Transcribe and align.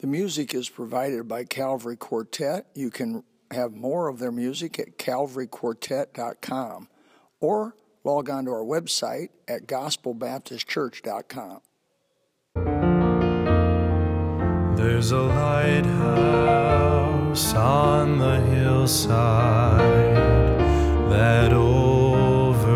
The 0.00 0.06
music 0.08 0.54
is 0.54 0.68
provided 0.68 1.28
by 1.28 1.44
Calvary 1.44 1.96
Quartet. 1.96 2.66
You 2.74 2.90
can 2.90 3.22
have 3.50 3.72
more 3.72 4.08
of 4.08 4.18
their 4.18 4.32
music 4.32 4.78
at 4.78 4.98
calvaryquartet.com 4.98 6.88
or 7.40 7.76
log 8.02 8.28
on 8.28 8.46
to 8.46 8.50
our 8.50 8.64
website 8.64 9.28
at 9.46 9.66
gospelbaptistchurch.com. 9.66 11.60
There's 14.76 15.12
a 15.12 15.20
lighthouse 15.22 16.74
on 17.54 18.18
the 18.18 18.40
hillside 18.40 19.80
that 21.10 21.52
overlooks 21.52 22.72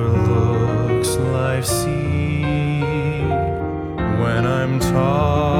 life's 1.17 1.71
sea. 1.71 2.43
When 4.21 4.47
I'm 4.47 4.81
it 4.81 5.58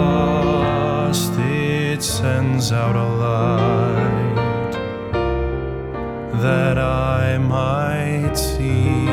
sends 2.61 2.73
out 2.73 2.97
a 2.97 3.05
light 3.05 4.73
that 6.43 6.77
I 6.77 7.39
might 7.39 8.35
see. 8.35 9.07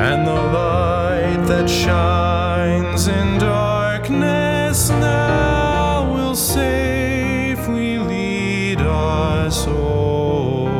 And 0.00 0.26
the 0.26 0.32
light 0.32 1.44
that 1.48 1.68
shines 1.68 3.08
in 3.08 3.38
darkness 3.38 4.88
now 4.88 6.10
will 6.14 6.34
safely 6.34 7.98
lead 7.98 8.80
us 8.80 9.66
o'er. 9.66 10.70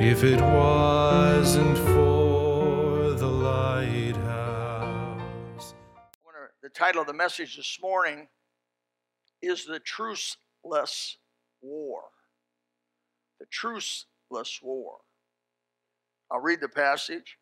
If 0.00 0.24
it 0.24 0.40
wasn't 0.40 1.76
for 1.76 3.12
the 3.12 3.28
lighthouse. 3.28 4.14
The 6.62 6.70
title 6.70 7.02
of 7.02 7.06
the 7.06 7.12
message 7.12 7.56
this 7.56 7.78
morning 7.82 8.28
is 9.42 9.64
The 9.64 9.80
Truceless 9.80 11.16
War. 11.60 12.02
The 13.40 13.46
Truceless 13.46 14.60
War. 14.62 14.98
I'll 16.30 16.40
read 16.40 16.60
the 16.60 16.68
passage 16.68 17.38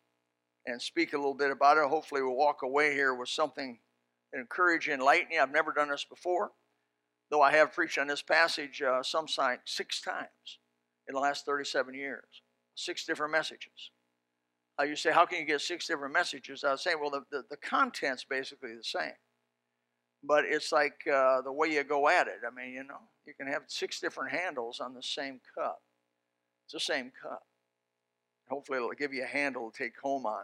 and 0.65 0.81
speak 0.81 1.13
a 1.13 1.17
little 1.17 1.33
bit 1.33 1.51
about 1.51 1.77
it. 1.77 1.87
Hopefully, 1.89 2.21
we'll 2.21 2.35
walk 2.35 2.61
away 2.63 2.93
here 2.93 3.13
with 3.13 3.29
something 3.29 3.79
encouraging, 4.33 4.41
encourage 4.41 4.87
and 4.87 5.01
enlighten. 5.01 5.39
I've 5.39 5.51
never 5.51 5.71
done 5.71 5.89
this 5.89 6.05
before, 6.05 6.51
though 7.29 7.41
I 7.41 7.51
have 7.51 7.73
preached 7.73 7.97
on 7.97 8.07
this 8.07 8.21
passage 8.21 8.81
uh, 8.81 9.03
some 9.03 9.27
sign 9.27 9.59
six 9.65 10.01
times 10.01 10.59
in 11.07 11.15
the 11.15 11.21
last 11.21 11.45
37 11.45 11.93
years, 11.93 12.41
six 12.75 13.05
different 13.05 13.31
messages. 13.31 13.91
Uh, 14.79 14.83
you 14.83 14.95
say, 14.95 15.11
how 15.11 15.25
can 15.25 15.39
you 15.39 15.45
get 15.45 15.61
six 15.61 15.87
different 15.87 16.13
messages? 16.13 16.63
I 16.63 16.71
was 16.71 16.83
saying, 16.83 16.97
well, 17.01 17.09
the, 17.09 17.23
the, 17.31 17.43
the 17.49 17.57
content's 17.57 18.23
basically 18.23 18.75
the 18.75 18.83
same. 18.83 19.13
But 20.27 20.43
it's 20.45 20.71
like 20.71 21.07
uh, 21.11 21.41
the 21.41 21.53
way 21.53 21.69
you 21.69 21.83
go 21.83 22.09
at 22.09 22.27
it. 22.27 22.39
I 22.45 22.53
mean, 22.53 22.73
you 22.73 22.83
know, 22.83 22.99
you 23.25 23.33
can 23.33 23.47
have 23.47 23.63
six 23.67 24.01
different 24.01 24.31
handles 24.31 24.79
on 24.81 24.93
the 24.93 25.01
same 25.01 25.39
cup. 25.55 25.81
It's 26.65 26.73
the 26.73 26.79
same 26.79 27.11
cup. 27.21 27.43
Hopefully, 28.49 28.77
it'll 28.77 28.91
give 28.91 29.13
you 29.13 29.23
a 29.23 29.27
handle 29.27 29.71
to 29.71 29.77
take 29.77 29.93
home 30.01 30.25
on. 30.25 30.43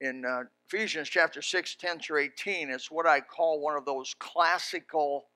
In 0.00 0.24
uh, 0.24 0.42
Ephesians 0.66 1.08
chapter 1.08 1.40
6, 1.40 1.76
10 1.76 2.00
through 2.00 2.22
18, 2.22 2.70
it's 2.70 2.90
what 2.90 3.06
I 3.06 3.20
call 3.20 3.60
one 3.60 3.76
of 3.76 3.84
those 3.84 4.14
classical 4.18 5.26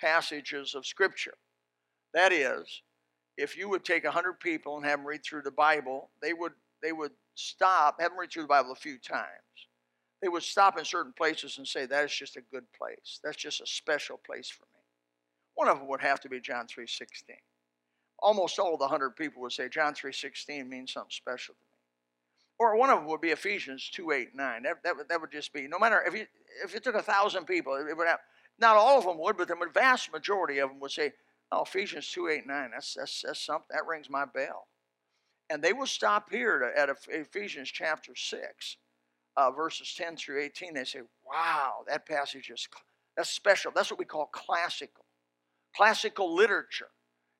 passages 0.00 0.74
of 0.74 0.86
Scripture. 0.86 1.34
That 2.14 2.32
is, 2.32 2.82
if 3.36 3.56
you 3.56 3.68
would 3.68 3.84
take 3.84 4.04
100 4.04 4.40
people 4.40 4.76
and 4.76 4.86
have 4.86 5.00
them 5.00 5.06
read 5.06 5.22
through 5.24 5.42
the 5.42 5.50
Bible, 5.50 6.10
they 6.22 6.32
would, 6.32 6.52
they 6.82 6.92
would 6.92 7.12
stop, 7.34 8.00
have 8.00 8.12
them 8.12 8.18
read 8.18 8.32
through 8.32 8.44
the 8.44 8.48
Bible 8.48 8.72
a 8.72 8.76
few 8.76 8.98
times. 8.98 9.28
They 10.24 10.30
would 10.30 10.42
stop 10.42 10.78
in 10.78 10.86
certain 10.86 11.12
places 11.12 11.58
and 11.58 11.68
say, 11.68 11.84
that 11.84 12.04
is 12.04 12.14
just 12.14 12.38
a 12.38 12.40
good 12.40 12.64
place. 12.72 13.20
That's 13.22 13.36
just 13.36 13.60
a 13.60 13.66
special 13.66 14.18
place 14.24 14.48
for 14.48 14.62
me. 14.62 14.80
One 15.54 15.68
of 15.68 15.78
them 15.78 15.88
would 15.88 16.00
have 16.00 16.20
to 16.20 16.30
be 16.30 16.40
John 16.40 16.66
3.16 16.66 17.10
almost 18.24 18.58
all 18.58 18.76
the 18.76 18.84
100 18.84 19.16
people 19.16 19.42
would 19.42 19.52
say 19.52 19.68
John 19.68 19.94
3.16 19.94 20.66
means 20.66 20.92
something 20.92 21.10
special 21.10 21.54
to 21.54 21.60
me. 21.60 21.78
Or 22.58 22.76
one 22.76 22.88
of 22.88 22.98
them 22.98 23.08
would 23.08 23.20
be 23.20 23.30
Ephesians 23.30 23.90
2, 23.92 24.12
8, 24.12 24.34
9. 24.34 24.62
That, 24.62 24.82
that, 24.82 24.96
would, 24.96 25.08
that 25.08 25.20
would 25.20 25.30
just 25.30 25.52
be, 25.52 25.66
no 25.68 25.78
matter, 25.78 26.02
if 26.06 26.14
you, 26.14 26.26
if 26.64 26.72
you 26.72 26.80
took 26.80 26.94
a 26.94 27.02
thousand 27.02 27.44
people, 27.44 27.74
it 27.74 27.96
would 27.96 28.06
have, 28.06 28.20
not 28.58 28.76
all 28.76 28.98
of 28.98 29.04
them 29.04 29.18
would, 29.18 29.36
but 29.36 29.48
the 29.48 29.56
vast 29.72 30.12
majority 30.12 30.58
of 30.58 30.70
them 30.70 30.80
would 30.80 30.92
say, 30.92 31.12
oh, 31.52 31.62
Ephesians 31.62 32.08
2, 32.10 32.28
8, 32.28 32.46
9, 32.46 32.70
that's, 32.72 32.94
that's, 32.94 33.22
that's 33.22 33.40
something, 33.40 33.66
that 33.70 33.86
rings 33.86 34.08
my 34.08 34.24
bell. 34.24 34.68
And 35.50 35.62
they 35.62 35.72
will 35.72 35.86
stop 35.86 36.30
here 36.30 36.58
to, 36.60 36.80
at 36.80 36.88
Ephesians 37.08 37.68
chapter 37.68 38.14
6, 38.16 38.76
uh, 39.36 39.50
verses 39.50 39.92
10 39.96 40.16
through 40.16 40.42
18. 40.42 40.74
They 40.74 40.84
say, 40.84 41.00
wow, 41.26 41.84
that 41.88 42.06
passage 42.06 42.50
is, 42.50 42.68
that's 43.16 43.30
special. 43.30 43.72
That's 43.74 43.90
what 43.90 43.98
we 43.98 44.04
call 44.04 44.26
classical. 44.26 45.04
Classical 45.76 46.34
literature 46.34 46.90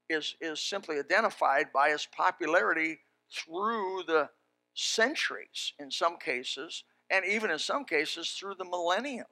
is, 0.09 0.35
is 0.41 0.61
simply 0.61 0.99
identified 0.99 1.67
by 1.73 1.89
its 1.89 2.07
popularity 2.07 2.99
through 3.33 4.03
the 4.07 4.29
centuries 4.75 5.73
in 5.79 5.91
some 5.91 6.17
cases, 6.17 6.85
and 7.11 7.25
even 7.25 7.51
in 7.51 7.59
some 7.59 7.85
cases 7.85 8.31
through 8.31 8.55
the 8.59 8.65
millennium. 8.65 9.27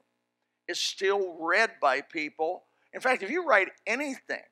It's 0.67 0.79
still 0.79 1.35
read 1.39 1.71
by 1.81 2.01
people. 2.01 2.63
In 2.93 3.01
fact, 3.01 3.23
if 3.23 3.29
you 3.29 3.45
write 3.45 3.69
anything 3.85 4.43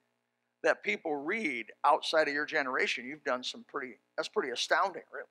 that 0.64 0.84
people 0.84 1.16
read 1.16 1.68
outside 1.86 2.28
of 2.28 2.34
your 2.34 2.46
generation, 2.46 3.06
you've 3.06 3.24
done 3.24 3.44
some 3.44 3.64
pretty, 3.68 3.94
that's 4.18 4.28
pretty 4.28 4.50
astounding, 4.50 5.04
really. 5.12 5.26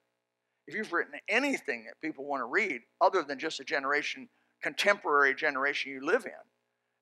If 0.67 0.75
you've 0.75 0.93
written 0.93 1.15
anything 1.29 1.85
that 1.87 2.01
people 2.01 2.25
want 2.25 2.41
to 2.41 2.47
read 2.47 2.81
other 3.01 3.23
than 3.23 3.39
just 3.39 3.61
a 3.61 3.65
generation, 3.65 4.29
contemporary 4.63 5.35
generation 5.35 5.93
you 5.93 6.05
live 6.05 6.27
in, 6.27 6.33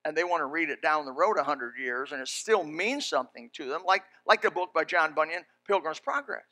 and 0.05 0.15
they 0.15 0.23
want 0.23 0.41
to 0.41 0.45
read 0.45 0.69
it 0.69 0.81
down 0.81 1.05
the 1.05 1.11
road 1.11 1.35
100 1.35 1.73
years 1.77 2.11
and 2.11 2.21
it 2.21 2.27
still 2.27 2.63
means 2.63 3.05
something 3.05 3.49
to 3.53 3.67
them, 3.67 3.81
like, 3.85 4.03
like 4.25 4.41
the 4.41 4.49
book 4.49 4.73
by 4.73 4.83
John 4.83 5.13
Bunyan, 5.13 5.43
Pilgrim's 5.67 5.99
Progress. 5.99 6.45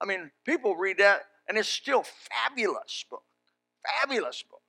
I 0.00 0.06
mean, 0.06 0.30
people 0.44 0.76
read 0.76 0.98
that 0.98 1.22
and 1.48 1.56
it's 1.56 1.68
still 1.68 2.04
fabulous 2.04 3.04
book, 3.10 3.24
fabulous 4.00 4.42
book. 4.48 4.60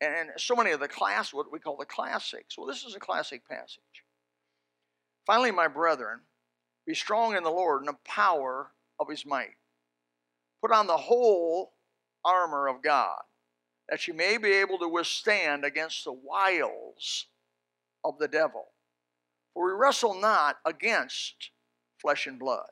And 0.00 0.30
so 0.36 0.54
many 0.54 0.72
of 0.72 0.80
the 0.80 0.88
class, 0.88 1.32
what 1.32 1.50
we 1.50 1.58
call 1.58 1.76
the 1.76 1.86
classics. 1.86 2.58
Well, 2.58 2.66
this 2.66 2.84
is 2.84 2.94
a 2.94 3.00
classic 3.00 3.48
passage. 3.48 4.04
Finally, 5.26 5.52
my 5.52 5.68
brethren, 5.68 6.20
be 6.86 6.94
strong 6.94 7.34
in 7.34 7.42
the 7.42 7.50
Lord 7.50 7.80
and 7.80 7.88
the 7.88 7.98
power 8.04 8.72
of 9.00 9.08
his 9.08 9.24
might. 9.24 9.56
Put 10.64 10.72
on 10.72 10.86
the 10.86 10.96
whole 10.96 11.74
armor 12.24 12.68
of 12.68 12.80
God 12.80 13.20
that 13.90 14.08
you 14.08 14.14
may 14.14 14.38
be 14.38 14.50
able 14.50 14.78
to 14.78 14.88
withstand 14.88 15.62
against 15.62 16.04
the 16.04 16.12
wiles 16.14 17.26
of 18.02 18.18
the 18.18 18.28
devil. 18.28 18.68
For 19.52 19.66
we 19.66 19.78
wrestle 19.78 20.18
not 20.18 20.56
against 20.64 21.50
flesh 22.00 22.26
and 22.26 22.38
blood, 22.38 22.70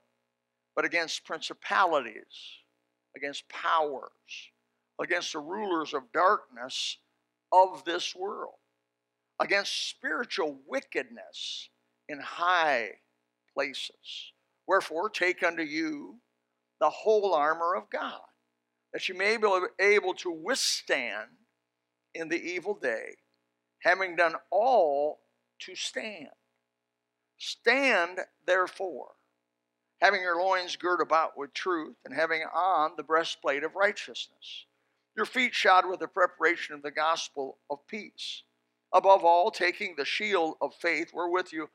but 0.75 0.86
against 0.86 1.26
principalities, 1.26 2.62
against 3.14 3.47
powers, 3.50 4.09
against 4.98 5.34
the 5.34 5.41
rulers 5.41 5.92
of 5.92 6.10
darkness 6.14 6.97
of 7.53 7.84
this 7.84 8.16
world, 8.16 8.54
against 9.38 9.91
spiritual 9.91 10.59
wickedness 10.66 11.69
in 12.09 12.20
high 12.20 12.88
places. 13.53 14.32
Wherefore, 14.66 15.10
take 15.10 15.42
unto 15.42 15.62
you 15.62 16.22
the 16.82 16.91
whole 16.91 17.32
armor 17.32 17.76
of 17.76 17.88
God 17.91 18.20
that 18.93 19.09
you 19.09 19.15
may 19.15 19.37
be 19.37 19.48
able 19.78 20.15
to 20.15 20.32
withstand 20.32 21.31
in 22.12 22.28
the 22.28 22.43
evil 22.43 22.75
day, 22.75 23.15
having 23.82 24.16
done 24.16 24.34
all 24.50 25.21
to 25.60 25.76
stand. 25.76 26.26
Stand, 27.38 28.19
therefore, 28.47 29.12
having 30.00 30.22
your 30.22 30.42
loins 30.42 30.75
girt 30.75 31.00
about 31.00 31.38
with 31.38 31.54
truth, 31.54 31.94
and 32.04 32.12
having 32.12 32.42
on 32.53 32.91
the 32.97 33.04
breastplate 33.04 33.62
of 33.62 33.76
righteousness, 33.76 34.66
your 35.16 35.25
feet 35.25 35.54
shod 35.54 35.88
with 35.88 36.00
the 36.00 36.09
preparation 36.09 36.75
of 36.75 36.82
the 36.82 36.91
gospel 36.91 37.59
of 37.71 37.78
peace. 37.87 38.42
Above 38.92 39.24
all, 39.24 39.53
taking 39.53 39.95
the 39.97 40.04
shield 40.04 40.56
of 40.60 40.74
faith, 40.74 41.12
wherewith 41.15 41.47
you, 41.53 41.71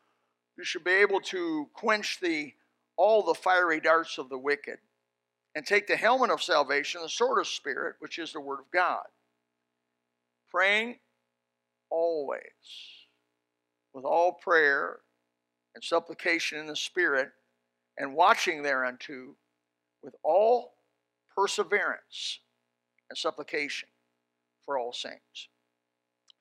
you 0.58 0.66
should 0.66 0.84
be 0.84 0.92
able 0.92 1.22
to 1.22 1.70
quench 1.74 2.20
the 2.20 2.52
all 2.98 3.24
the 3.24 3.34
fiery 3.34 3.80
darts 3.80 4.18
of 4.18 4.28
the 4.28 4.38
wicked 4.38 4.80
and 5.58 5.66
take 5.66 5.88
the 5.88 5.96
helmet 5.96 6.30
of 6.30 6.40
salvation, 6.40 7.02
the 7.02 7.10
sword 7.10 7.40
of 7.40 7.48
Spirit, 7.48 7.96
which 7.98 8.20
is 8.20 8.32
the 8.32 8.40
Word 8.40 8.60
of 8.60 8.70
God. 8.72 9.06
Praying 10.52 10.98
always 11.90 12.42
with 13.92 14.06
all 14.06 14.34
prayer 14.34 15.00
and 15.74 15.84
supplication 15.84 16.60
in 16.60 16.68
the 16.68 16.76
Spirit, 16.76 17.32
and 17.98 18.14
watching 18.14 18.62
thereunto 18.62 19.36
with 20.04 20.14
all 20.22 20.76
perseverance 21.36 22.40
and 23.10 23.18
supplication 23.18 23.90
for 24.64 24.78
all 24.78 24.94
saints. 24.94 25.50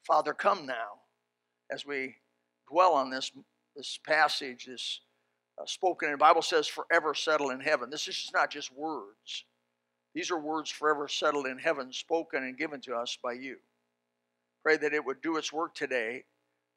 Father, 0.06 0.34
come 0.34 0.66
now 0.66 1.00
as 1.72 1.86
we 1.86 2.16
dwell 2.70 2.92
on 2.92 3.08
this, 3.08 3.32
this 3.74 3.98
passage, 4.06 4.66
this 4.66 5.00
Uh, 5.58 5.64
spoken, 5.64 6.08
and 6.08 6.14
the 6.14 6.22
Bible 6.22 6.42
says 6.42 6.66
forever 6.66 7.14
settled 7.14 7.52
in 7.52 7.60
heaven. 7.60 7.88
This 7.88 8.08
is 8.08 8.30
not 8.34 8.50
just 8.50 8.70
words. 8.72 9.44
These 10.14 10.30
are 10.30 10.38
words 10.38 10.70
forever 10.70 11.08
settled 11.08 11.46
in 11.46 11.58
heaven, 11.58 11.92
spoken 11.92 12.42
and 12.42 12.58
given 12.58 12.80
to 12.82 12.94
us 12.94 13.18
by 13.22 13.32
you. 13.32 13.56
Pray 14.62 14.76
that 14.76 14.92
it 14.92 15.04
would 15.04 15.22
do 15.22 15.36
its 15.36 15.52
work 15.52 15.74
today, 15.74 16.24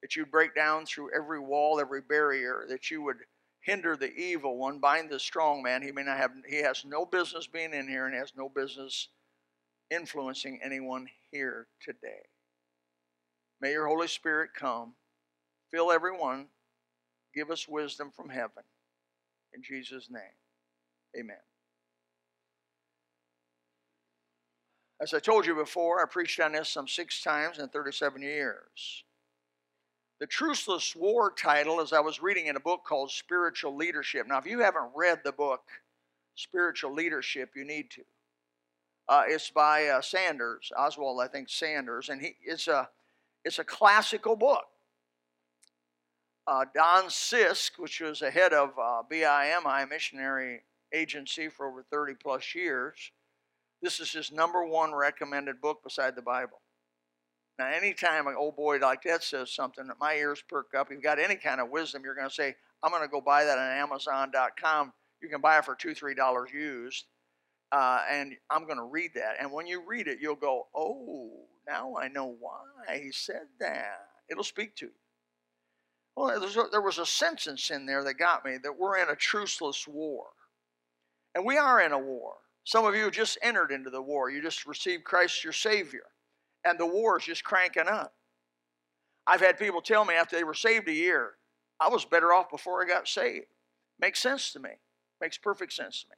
that 0.01 0.15
you'd 0.15 0.31
break 0.31 0.55
down 0.55 0.85
through 0.85 1.13
every 1.13 1.39
wall, 1.39 1.79
every 1.79 2.01
barrier, 2.01 2.65
that 2.69 2.89
you 2.91 3.01
would 3.01 3.17
hinder 3.61 3.95
the 3.95 4.13
evil 4.13 4.57
one, 4.57 4.79
bind 4.79 5.09
the 5.09 5.19
strong 5.19 5.61
man. 5.61 5.81
He 5.81 5.91
may 5.91 6.03
not 6.03 6.17
have 6.17 6.31
he 6.47 6.57
has 6.61 6.85
no 6.85 7.05
business 7.05 7.47
being 7.47 7.73
in 7.73 7.87
here 7.87 8.05
and 8.05 8.15
has 8.15 8.33
no 8.35 8.49
business 8.49 9.09
influencing 9.91 10.59
anyone 10.63 11.07
here 11.31 11.67
today. 11.81 12.27
May 13.61 13.71
your 13.71 13.87
Holy 13.87 14.07
Spirit 14.07 14.51
come, 14.57 14.93
fill 15.71 15.91
everyone, 15.91 16.47
give 17.33 17.51
us 17.51 17.67
wisdom 17.67 18.11
from 18.15 18.29
heaven. 18.29 18.63
In 19.53 19.61
Jesus' 19.63 20.09
name. 20.09 20.21
Amen. 21.17 21.37
As 25.01 25.13
I 25.13 25.19
told 25.19 25.45
you 25.45 25.55
before, 25.55 26.01
I 26.01 26.05
preached 26.05 26.39
on 26.39 26.51
this 26.51 26.69
some 26.69 26.87
six 26.87 27.21
times 27.21 27.57
in 27.57 27.69
37 27.69 28.21
years. 28.21 29.03
The 30.19 30.27
Truceless 30.27 30.95
War 30.95 31.31
title, 31.31 31.79
as 31.79 31.93
I 31.93 32.01
was 32.01 32.21
reading 32.21 32.47
in 32.47 32.57
a 32.57 32.59
book 32.59 32.81
called 32.85 33.09
Spiritual 33.09 33.77
Leadership. 33.77 34.27
Now, 34.27 34.37
if 34.37 34.45
you 34.45 34.59
haven't 34.59 34.89
read 34.93 35.21
the 35.23 35.31
book 35.31 35.61
Spiritual 36.35 36.93
Leadership, 36.93 37.51
you 37.55 37.63
need 37.63 37.89
to. 37.91 38.01
Uh, 39.07 39.23
it's 39.27 39.49
by 39.49 39.87
uh, 39.87 40.01
Sanders, 40.01 40.71
Oswald, 40.77 41.21
I 41.21 41.27
think 41.27 41.49
Sanders, 41.49 42.09
and 42.09 42.21
he, 42.21 42.35
it's 42.43 42.67
a 42.67 42.89
it's 43.45 43.57
a 43.59 43.63
classical 43.63 44.35
book. 44.35 44.65
Uh, 46.47 46.65
Don 46.73 47.05
Sisk, 47.05 47.71
which 47.77 48.01
was 48.01 48.19
the 48.19 48.31
head 48.31 48.53
of 48.53 48.69
uh, 48.81 49.03
BIMI 49.11 49.87
Missionary 49.87 50.61
Agency 50.93 51.47
for 51.47 51.67
over 51.67 51.83
30 51.91 52.15
plus 52.15 52.55
years, 52.55 53.11
this 53.81 53.99
is 53.99 54.11
his 54.11 54.31
number 54.31 54.65
one 54.65 54.93
recommended 54.93 55.61
book 55.61 55.83
beside 55.83 56.15
the 56.15 56.21
Bible. 56.21 56.61
Now, 57.57 57.67
anytime 57.67 58.27
an 58.27 58.35
old 58.37 58.55
boy 58.55 58.77
like 58.77 59.03
that 59.03 59.23
says 59.23 59.51
something, 59.53 59.89
my 59.99 60.15
ears 60.15 60.41
perk 60.47 60.67
up. 60.77 60.87
If 60.87 60.93
you've 60.93 61.03
got 61.03 61.19
any 61.19 61.35
kind 61.35 61.59
of 61.59 61.69
wisdom, 61.69 62.03
you're 62.03 62.15
going 62.15 62.29
to 62.29 62.33
say, 62.33 62.55
I'm 62.81 62.91
going 62.91 63.03
to 63.03 63.09
go 63.09 63.21
buy 63.21 63.43
that 63.43 63.57
on 63.57 63.77
Amazon.com. 63.77 64.93
You 65.21 65.29
can 65.29 65.41
buy 65.41 65.57
it 65.57 65.65
for 65.65 65.75
two, 65.75 65.93
three 65.93 66.15
dollars 66.15 66.51
used. 66.53 67.05
Uh, 67.71 68.01
and 68.09 68.33
I'm 68.49 68.65
going 68.65 68.77
to 68.77 68.83
read 68.83 69.11
that. 69.15 69.35
And 69.39 69.51
when 69.51 69.67
you 69.67 69.83
read 69.85 70.07
it, 70.07 70.19
you'll 70.21 70.35
go, 70.35 70.67
oh, 70.73 71.31
now 71.67 71.95
I 71.97 72.07
know 72.07 72.35
why 72.39 72.97
he 72.97 73.11
said 73.11 73.47
that. 73.59 74.07
It'll 74.29 74.43
speak 74.43 74.75
to 74.77 74.85
you. 74.87 74.91
Well, 76.19 76.37
there 76.69 76.81
was 76.81 76.97
a 76.97 77.05
sentence 77.05 77.71
in 77.71 77.85
there 77.85 78.03
that 78.03 78.15
got 78.15 78.43
me 78.43 78.57
that 78.61 78.77
we're 78.77 78.97
in 78.97 79.09
a 79.09 79.15
truceless 79.15 79.87
war. 79.87 80.25
And 81.33 81.45
we 81.45 81.57
are 81.57 81.79
in 81.79 81.93
a 81.93 81.97
war. 81.97 82.33
Some 82.65 82.85
of 82.85 82.93
you 82.93 83.09
just 83.09 83.37
entered 83.41 83.71
into 83.71 83.89
the 83.89 84.01
war. 84.01 84.29
You 84.29 84.41
just 84.41 84.65
received 84.65 85.05
Christ 85.05 85.45
your 85.45 85.53
Savior. 85.53 86.07
And 86.65 86.77
the 86.77 86.85
war 86.85 87.17
is 87.19 87.23
just 87.23 87.45
cranking 87.45 87.87
up. 87.87 88.13
I've 89.25 89.39
had 89.39 89.57
people 89.57 89.81
tell 89.81 90.03
me 90.03 90.15
after 90.15 90.35
they 90.35 90.43
were 90.43 90.53
saved 90.53 90.89
a 90.89 90.93
year, 90.93 91.35
I 91.79 91.87
was 91.87 92.03
better 92.03 92.33
off 92.33 92.49
before 92.49 92.83
I 92.83 92.85
got 92.85 93.07
saved. 93.07 93.45
Makes 93.97 94.19
sense 94.19 94.51
to 94.51 94.59
me. 94.59 94.71
Makes 95.21 95.37
perfect 95.37 95.71
sense 95.71 96.01
to 96.01 96.09
me. 96.09 96.17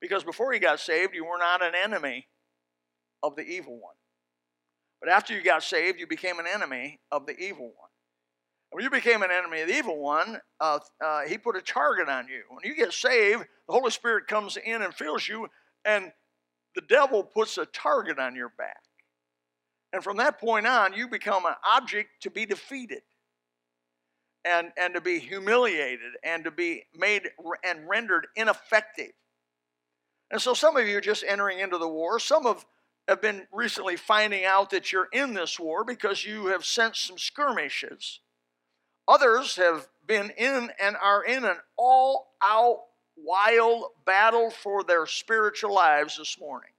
Because 0.00 0.22
before 0.22 0.54
you 0.54 0.60
got 0.60 0.78
saved, 0.78 1.12
you 1.12 1.24
were 1.24 1.38
not 1.38 1.60
an 1.60 1.72
enemy 1.74 2.28
of 3.20 3.34
the 3.34 3.42
evil 3.42 3.80
one. 3.80 3.96
But 5.00 5.08
after 5.10 5.34
you 5.34 5.42
got 5.42 5.64
saved, 5.64 5.98
you 5.98 6.06
became 6.06 6.38
an 6.38 6.46
enemy 6.46 7.00
of 7.10 7.26
the 7.26 7.36
evil 7.36 7.72
one. 7.76 7.88
When 8.74 8.82
you 8.82 8.90
became 8.90 9.22
an 9.22 9.30
enemy 9.30 9.60
of 9.60 9.68
the 9.68 9.76
evil 9.76 10.00
one, 10.00 10.40
uh, 10.58 10.80
uh, 11.00 11.20
he 11.28 11.38
put 11.38 11.54
a 11.54 11.60
target 11.60 12.08
on 12.08 12.26
you. 12.26 12.42
When 12.48 12.58
you 12.64 12.74
get 12.74 12.92
saved, 12.92 13.44
the 13.68 13.72
Holy 13.72 13.92
Spirit 13.92 14.26
comes 14.26 14.56
in 14.56 14.82
and 14.82 14.92
fills 14.92 15.28
you, 15.28 15.46
and 15.84 16.10
the 16.74 16.80
devil 16.80 17.22
puts 17.22 17.56
a 17.56 17.66
target 17.66 18.18
on 18.18 18.34
your 18.34 18.48
back. 18.58 18.82
And 19.92 20.02
from 20.02 20.16
that 20.16 20.40
point 20.40 20.66
on, 20.66 20.92
you 20.92 21.06
become 21.06 21.46
an 21.46 21.54
object 21.64 22.08
to 22.22 22.32
be 22.32 22.46
defeated 22.46 23.02
and, 24.44 24.72
and 24.76 24.92
to 24.94 25.00
be 25.00 25.20
humiliated 25.20 26.10
and 26.24 26.42
to 26.42 26.50
be 26.50 26.82
made 26.96 27.30
and 27.62 27.88
rendered 27.88 28.26
ineffective. 28.34 29.12
And 30.32 30.42
so 30.42 30.52
some 30.52 30.76
of 30.76 30.88
you 30.88 30.98
are 30.98 31.00
just 31.00 31.22
entering 31.24 31.60
into 31.60 31.78
the 31.78 31.86
war. 31.86 32.18
Some 32.18 32.44
of 32.44 32.66
have 33.06 33.22
been 33.22 33.46
recently 33.52 33.94
finding 33.94 34.44
out 34.44 34.70
that 34.70 34.90
you're 34.90 35.08
in 35.12 35.32
this 35.32 35.60
war 35.60 35.84
because 35.84 36.24
you 36.24 36.46
have 36.46 36.64
sensed 36.64 37.06
some 37.06 37.18
skirmishes. 37.18 38.18
Others 39.06 39.56
have 39.56 39.88
been 40.06 40.30
in 40.30 40.70
and 40.80 40.96
are 40.96 41.24
in 41.24 41.44
an 41.44 41.56
all 41.76 42.28
out 42.42 42.80
wild 43.16 43.84
battle 44.04 44.50
for 44.50 44.82
their 44.82 45.06
spiritual 45.06 45.74
lives 45.74 46.16
this 46.18 46.38
morning. 46.38 46.70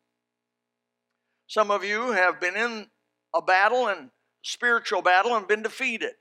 Some 1.48 1.72
of 1.72 1.84
you 1.84 2.12
have 2.12 2.40
been 2.40 2.56
in 2.56 2.88
a 3.34 3.42
battle 3.42 3.88
and 3.88 4.10
spiritual 4.42 5.02
battle 5.02 5.36
and 5.36 5.48
been 5.48 5.62
defeated 5.62 6.14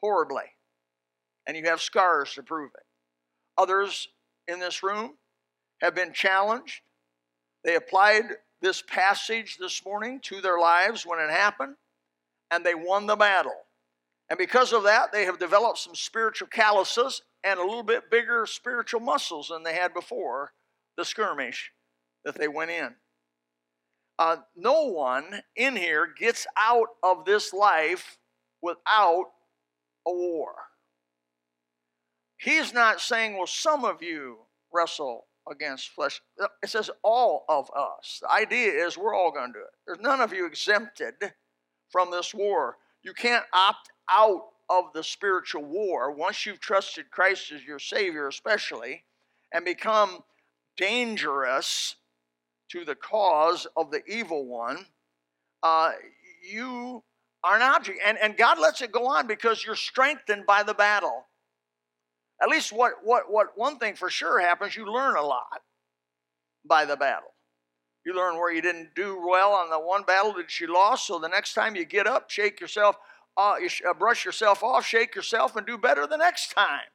horribly, 0.00 0.44
and 1.46 1.56
you 1.56 1.64
have 1.64 1.80
scars 1.80 2.34
to 2.34 2.42
prove 2.42 2.70
it. 2.74 2.84
Others 3.58 4.08
in 4.48 4.60
this 4.60 4.82
room 4.82 5.18
have 5.80 5.94
been 5.94 6.12
challenged. 6.12 6.80
They 7.64 7.76
applied 7.76 8.24
this 8.60 8.82
passage 8.82 9.58
this 9.58 9.84
morning 9.84 10.20
to 10.24 10.40
their 10.40 10.58
lives 10.58 11.04
when 11.04 11.20
it 11.20 11.30
happened, 11.30 11.76
and 12.50 12.64
they 12.64 12.74
won 12.74 13.06
the 13.06 13.16
battle. 13.16 13.66
And 14.32 14.38
because 14.38 14.72
of 14.72 14.84
that, 14.84 15.12
they 15.12 15.26
have 15.26 15.38
developed 15.38 15.76
some 15.76 15.94
spiritual 15.94 16.48
calluses 16.48 17.20
and 17.44 17.60
a 17.60 17.62
little 17.62 17.82
bit 17.82 18.10
bigger 18.10 18.46
spiritual 18.46 19.00
muscles 19.00 19.48
than 19.48 19.62
they 19.62 19.74
had 19.74 19.92
before 19.92 20.52
the 20.96 21.04
skirmish 21.04 21.70
that 22.24 22.38
they 22.38 22.48
went 22.48 22.70
in. 22.70 22.94
Uh, 24.18 24.36
no 24.56 24.84
one 24.84 25.42
in 25.54 25.76
here 25.76 26.08
gets 26.18 26.46
out 26.58 26.86
of 27.02 27.26
this 27.26 27.52
life 27.52 28.16
without 28.62 29.26
a 30.08 30.10
war. 30.10 30.54
He's 32.38 32.72
not 32.72 33.02
saying, 33.02 33.36
well, 33.36 33.46
some 33.46 33.84
of 33.84 34.02
you 34.02 34.38
wrestle 34.72 35.26
against 35.46 35.90
flesh. 35.90 36.22
It 36.62 36.70
says 36.70 36.90
all 37.04 37.44
of 37.50 37.70
us. 37.76 38.20
The 38.22 38.32
idea 38.32 38.86
is 38.86 38.96
we're 38.96 39.14
all 39.14 39.30
going 39.30 39.52
to 39.52 39.58
do 39.58 39.62
it. 39.62 39.74
There's 39.86 40.00
none 40.00 40.22
of 40.22 40.32
you 40.32 40.46
exempted 40.46 41.16
from 41.90 42.10
this 42.10 42.32
war. 42.32 42.78
You 43.02 43.12
can't 43.12 43.44
opt 43.52 43.91
out 44.10 44.42
of 44.68 44.84
the 44.94 45.04
spiritual 45.04 45.64
war 45.64 46.10
once 46.10 46.46
you've 46.46 46.60
trusted 46.60 47.10
Christ 47.10 47.52
as 47.52 47.64
your 47.64 47.78
Savior, 47.78 48.28
especially, 48.28 49.04
and 49.52 49.64
become 49.64 50.20
dangerous 50.76 51.96
to 52.70 52.84
the 52.84 52.94
cause 52.94 53.66
of 53.76 53.90
the 53.90 54.02
evil 54.06 54.46
one. 54.46 54.86
Uh, 55.62 55.92
you 56.50 57.02
are 57.44 57.56
an 57.56 57.62
object. 57.62 58.00
And, 58.04 58.18
and 58.18 58.36
God 58.36 58.58
lets 58.58 58.80
it 58.80 58.92
go 58.92 59.06
on 59.06 59.26
because 59.26 59.64
you're 59.64 59.76
strengthened 59.76 60.46
by 60.46 60.62
the 60.62 60.74
battle. 60.74 61.26
At 62.42 62.48
least 62.48 62.72
what, 62.72 62.92
what, 63.04 63.24
what 63.30 63.48
one 63.56 63.78
thing 63.78 63.94
for 63.94 64.10
sure 64.10 64.40
happens, 64.40 64.74
you 64.74 64.90
learn 64.90 65.16
a 65.16 65.22
lot 65.22 65.62
by 66.64 66.84
the 66.84 66.96
battle. 66.96 67.28
You 68.04 68.16
learn 68.16 68.36
where 68.36 68.52
you 68.52 68.62
didn't 68.62 68.94
do 68.96 69.24
well 69.24 69.52
on 69.52 69.70
the 69.70 69.78
one 69.78 70.02
battle 70.02 70.32
that 70.34 70.58
you 70.58 70.72
lost, 70.72 71.06
so 71.06 71.20
the 71.20 71.28
next 71.28 71.54
time 71.54 71.76
you 71.76 71.84
get 71.84 72.08
up, 72.08 72.30
shake 72.30 72.60
yourself, 72.60 72.96
uh, 73.36 73.54
uh, 73.88 73.94
brush 73.94 74.24
yourself 74.24 74.62
off, 74.62 74.86
shake 74.86 75.14
yourself, 75.14 75.56
and 75.56 75.66
do 75.66 75.78
better 75.78 76.06
the 76.06 76.16
next 76.16 76.52
time. 76.52 76.90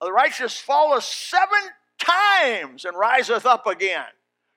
The 0.00 0.12
righteous 0.12 0.58
falleth 0.58 1.04
seven 1.04 1.60
times 1.98 2.84
and 2.84 2.96
riseth 2.96 3.46
up 3.46 3.66
again. 3.66 4.04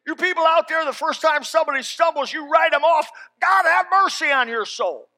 You 0.05 0.15
people 0.15 0.45
out 0.45 0.67
there, 0.67 0.85
the 0.85 0.93
first 0.93 1.21
time 1.21 1.43
somebody 1.43 1.83
stumbles, 1.83 2.31
you 2.31 2.49
write 2.49 2.71
them 2.71 2.83
off. 2.83 3.09
God 3.41 3.65
have 3.65 3.87
mercy 3.91 4.31
on 4.31 4.47
your 4.47 4.65
soul. 4.65 5.09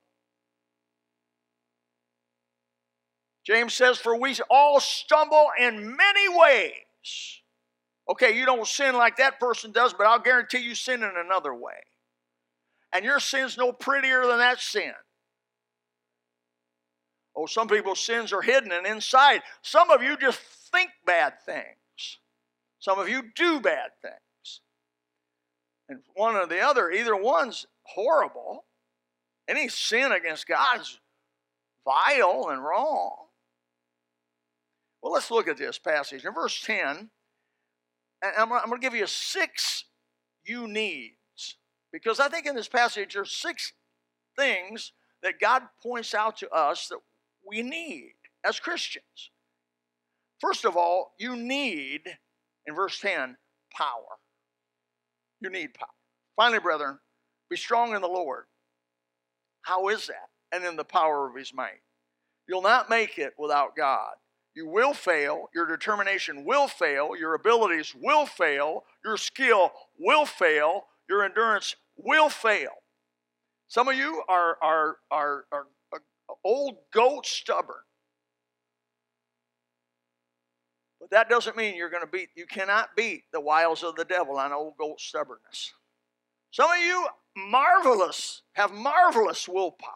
James 3.46 3.74
says, 3.74 3.98
For 3.98 4.20
we 4.20 4.36
all 4.50 4.80
stumble 4.80 5.48
in 5.60 5.96
many 5.96 6.28
ways. 6.30 7.42
Okay, 8.10 8.36
you 8.38 8.46
don't 8.46 8.68
sin 8.68 8.96
like 8.96 9.18
that 9.18 9.40
person 9.40 9.72
does, 9.72 9.94
but 9.94 10.08
I'll 10.08 10.20
guarantee 10.20 10.60
you 10.60 10.74
sin 10.74 11.04
in 11.04 11.14
another 11.16 11.54
way. 11.54 11.74
And 12.92 13.06
your 13.06 13.20
sin's 13.20 13.58
no 13.58 13.72
prettier 13.72 14.26
than 14.26 14.40
that 14.40 14.60
sin. 14.60 14.94
Oh, 17.36 17.46
some 17.46 17.68
people's 17.68 18.00
sins 18.00 18.34
are 18.34 18.42
hidden 18.42 18.72
and 18.72 18.86
inside. 18.86 19.42
Some 19.62 19.90
of 19.92 20.02
you 20.02 20.18
just 20.18 20.40
think 20.72 20.90
bad 21.06 21.34
things. 21.46 22.20
Some 22.80 23.00
of 23.00 23.10
you 23.10 23.24
do 23.36 23.60
bad 23.60 23.92
things. 24.02 24.62
And 25.88 26.00
one 26.14 26.36
or 26.36 26.46
the 26.46 26.60
other, 26.60 26.92
either 26.92 27.16
one's 27.16 27.66
horrible. 27.84 28.66
Any 29.48 29.68
sin 29.68 30.12
against 30.12 30.48
God's 30.48 31.00
vile 31.84 32.50
and 32.50 32.64
wrong. 32.64 33.26
Well, 35.02 35.14
let's 35.14 35.32
look 35.32 35.48
at 35.48 35.58
this 35.58 35.80
passage. 35.80 36.26
In 36.26 36.34
verse 36.34 36.62
10, 36.62 37.10
And 38.22 38.34
I'm 38.38 38.50
going 38.50 38.72
to 38.72 38.78
give 38.78 38.96
you 38.96 39.08
six 39.08 39.86
you 40.44 40.68
needs 40.68 41.58
because 41.92 42.20
I 42.20 42.28
think 42.28 42.46
in 42.46 42.56
this 42.56 42.68
passage 42.68 43.14
there's 43.14 43.32
six 43.32 43.74
things 44.38 44.94
that 45.24 45.40
God 45.40 45.64
points 45.82 46.14
out 46.14 46.38
to 46.38 46.50
us 46.50 46.88
that 46.88 47.00
we 47.50 47.64
need 47.64 48.14
as 48.46 48.60
Christians. 48.60 49.32
First 50.40 50.66
of 50.66 50.78
all, 50.78 51.14
you 51.20 51.36
need, 51.36 52.02
in 52.68 52.76
verse 52.76 53.00
10, 53.00 53.38
power. 53.76 54.20
You 55.42 55.50
need 55.50 55.74
power. 55.74 55.90
Finally, 56.36 56.60
brethren, 56.60 57.00
be 57.50 57.58
strong 57.58 57.96
in 57.96 58.02
the 58.02 58.08
Lord 58.08 58.46
How 59.64 59.90
is 59.90 60.08
that? 60.08 60.30
And 60.52 60.64
in 60.66 60.78
the 60.78 60.86
power 60.86 61.30
of 61.30 61.36
his 61.36 61.54
might. 61.54 61.82
You'll 62.48 62.62
not 62.62 62.90
make 62.90 63.20
it 63.20 63.34
without 63.38 63.76
God. 63.76 64.14
You 64.56 64.68
will 64.68 64.94
fail. 64.94 65.50
Your 65.54 65.68
determination 65.68 66.46
will 66.46 66.68
fail. 66.68 67.12
Your 67.18 67.36
abilities 67.36 67.96
will 67.96 68.26
fail. 68.26 68.84
Your 69.06 69.18
skill 69.18 69.72
will 70.00 70.26
fail. 70.26 70.86
Your 71.10 71.24
endurance 71.24 71.76
will 71.98 72.30
fail. 72.30 72.72
Some 73.68 73.88
of 73.88 73.96
you 73.96 74.24
are, 74.28 74.58
are, 74.64 74.98
are, 75.12 75.46
are, 75.52 75.68
old 76.44 76.78
goat 76.94 77.26
stubborn. 77.26 77.76
But 81.00 81.12
that 81.12 81.30
doesn't 81.30 81.56
mean 81.56 81.76
you're 81.76 81.90
going 81.90 82.04
to 82.04 82.12
beat, 82.12 82.30
you 82.36 82.46
cannot 82.46 82.96
beat 82.96 83.24
the 83.32 83.40
wiles 83.40 83.84
of 83.84 83.96
the 83.96 84.06
devil 84.06 84.38
on 84.38 84.52
old 84.52 84.74
goat 84.78 85.00
stubbornness. 85.00 85.74
Some 86.52 86.72
of 86.72 86.80
you, 86.80 87.08
marvelous, 87.38 88.42
have 88.54 88.72
marvelous 88.72 89.48
willpower, 89.48 89.90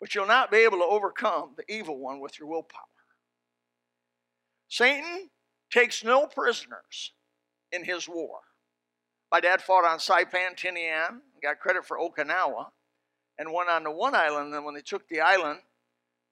but 0.00 0.14
you'll 0.14 0.26
not 0.26 0.50
be 0.50 0.58
able 0.58 0.78
to 0.78 0.84
overcome 0.84 1.54
the 1.56 1.64
evil 1.72 1.98
one 1.98 2.20
with 2.20 2.38
your 2.38 2.48
willpower. 2.48 2.80
Satan 4.68 5.30
takes 5.72 6.04
no 6.04 6.26
prisoners 6.26 7.12
in 7.72 7.84
his 7.84 8.08
war. 8.08 8.40
My 9.32 9.40
dad 9.40 9.60
fought 9.60 9.84
on 9.84 9.98
Saipan, 9.98 10.56
Tinian, 10.56 11.20
got 11.42 11.58
credit 11.58 11.84
for 11.84 11.98
Okinawa, 11.98 12.66
and 13.38 13.52
went 13.52 13.68
on 13.68 13.84
to 13.84 13.90
one 13.90 14.14
island. 14.14 14.54
And 14.54 14.64
when 14.64 14.74
they 14.74 14.80
took 14.80 15.08
the 15.08 15.20
island, 15.20 15.60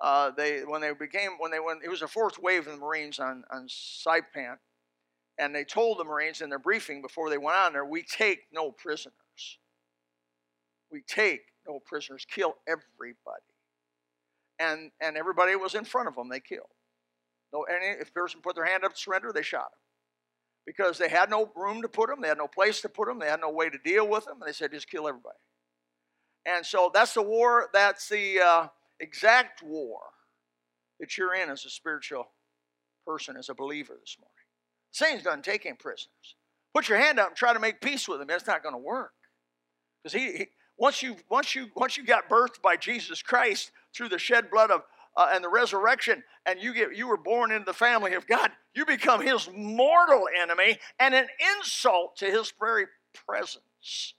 uh, 0.01 0.31
they 0.37 0.61
when 0.61 0.81
they 0.81 0.93
became 0.93 1.33
when 1.39 1.51
they 1.51 1.61
went, 1.61 1.81
it 1.85 1.89
was 1.89 2.03
a 2.03 2.09
fourth 2.09 2.39
wave 2.39 2.67
of 2.67 2.73
the 2.75 2.79
Marines 2.79 3.19
on 3.19 3.45
on 3.51 3.69
Saipan, 3.69 4.59
and 5.39 5.55
they 5.55 5.65
told 5.65 5.99
the 5.99 6.05
Marines 6.05 6.41
in 6.41 6.51
their 6.51 6.59
briefing 6.59 7.01
before 7.01 7.31
they 7.31 7.39
went 7.39 7.57
on 7.57 7.73
there, 7.73 7.85
we 7.85 8.03
take 8.03 8.41
no 8.53 8.71
prisoners. 8.71 9.15
We 10.91 11.03
take 11.07 11.43
no 11.67 11.81
prisoners, 11.81 12.27
kill 12.29 12.57
everybody. 12.67 13.43
And 14.59 14.91
and 15.01 15.17
everybody 15.17 15.57
was 15.57 15.75
in 15.75 15.85
front 15.85 16.09
of 16.09 16.17
them, 16.17 16.29
they 16.29 16.41
killed. 16.41 16.67
No, 17.53 17.63
any 17.63 18.01
if 18.01 18.13
person 18.13 18.41
put 18.43 18.57
their 18.57 18.65
hand 18.65 18.85
up 18.85 18.95
to 18.95 19.01
surrender, 19.01 19.33
they 19.33 19.43
shot 19.43 19.71
them. 19.71 19.79
Because 20.67 20.99
they 20.99 21.09
had 21.09 21.31
no 21.31 21.53
room 21.55 21.83
to 21.83 21.89
put 21.89 22.09
them, 22.09 22.21
they 22.21 22.29
had 22.29 22.39
no 22.39 22.49
place 22.49 22.81
to 22.83 22.89
put 22.89 23.07
them, 23.07 23.19
they 23.19 23.29
had 23.29 23.41
no 23.41 23.51
way 23.51 23.71
to 23.71 23.79
deal 23.79 24.09
with 24.09 24.25
them, 24.25 24.39
and 24.41 24.49
they 24.49 24.53
said 24.53 24.73
just 24.73 24.89
kill 24.89 25.07
everybody. 25.07 25.37
And 26.47 26.65
so 26.65 26.91
that's 26.93 27.15
the 27.15 27.23
war, 27.23 27.71
that's 27.73 28.09
the 28.09 28.41
uh, 28.41 28.69
exact 29.01 29.63
war 29.63 30.01
that 31.01 31.17
you're 31.17 31.35
in 31.35 31.51
as 31.51 31.65
a 31.65 31.71
spiritual 31.71 32.29
person, 33.07 33.37
as 33.37 33.49
a 33.49 33.55
believer 33.55 33.95
this 33.99 34.17
morning. 34.19 34.33
Satan's 34.93 35.23
doesn't 35.25 35.45
take 35.45 35.67
in 35.67 35.77
prisoners. 35.77 36.37
Put 36.75 36.89
your 36.89 36.99
hand 36.99 37.19
up 37.19 37.29
and 37.29 37.37
try 37.37 37.53
to 37.53 37.59
make 37.59 37.81
peace 37.81 38.09
with 38.09 38.21
him. 38.21 38.27
That's 38.27 38.47
not 38.47 38.63
going 38.63 38.75
to 38.75 38.79
work. 38.79 39.13
Because 40.03 40.21
he, 40.21 40.39
he, 40.39 40.47
once 40.77 41.03
you 41.03 41.17
once 41.31 41.55
you 41.55 41.69
once 41.77 41.97
you 41.97 42.05
got 42.05 42.29
birthed 42.29 42.61
by 42.63 42.77
Jesus 42.77 43.23
Christ 43.23 43.71
through 43.95 44.09
the 44.09 44.19
shed 44.19 44.51
blood 44.51 44.71
of 44.71 44.83
uh, 45.17 45.29
and 45.33 45.45
the 45.45 45.49
resurrection, 45.49 46.23
and 46.47 46.61
you 46.61 46.75
get 46.75 46.97
you 46.97 47.07
were 47.07 47.17
born 47.17 47.53
into 47.53 47.65
the 47.65 47.73
family 47.73 48.15
of 48.15 48.27
God, 48.27 48.51
you 48.75 48.85
become 48.85 49.21
His 49.21 49.49
mortal 49.55 50.25
enemy 50.41 50.79
and 50.99 51.15
an 51.15 51.27
insult 51.57 52.17
to 52.17 52.27
His 52.27 52.53
very 52.59 52.87
presence. 53.27 54.15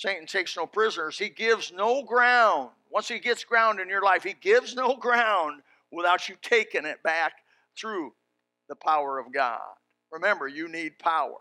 Satan 0.00 0.24
takes 0.24 0.56
no 0.56 0.64
prisoners. 0.64 1.18
He 1.18 1.28
gives 1.28 1.74
no 1.74 2.02
ground. 2.02 2.70
Once 2.90 3.06
he 3.06 3.18
gets 3.18 3.44
ground 3.44 3.80
in 3.80 3.86
your 3.90 4.00
life, 4.00 4.22
he 4.22 4.32
gives 4.32 4.74
no 4.74 4.96
ground 4.96 5.60
without 5.92 6.26
you 6.26 6.36
taking 6.40 6.86
it 6.86 7.02
back 7.02 7.34
through 7.78 8.14
the 8.70 8.76
power 8.76 9.18
of 9.18 9.30
God. 9.30 9.60
Remember, 10.10 10.48
you 10.48 10.68
need 10.68 10.98
power. 10.98 11.36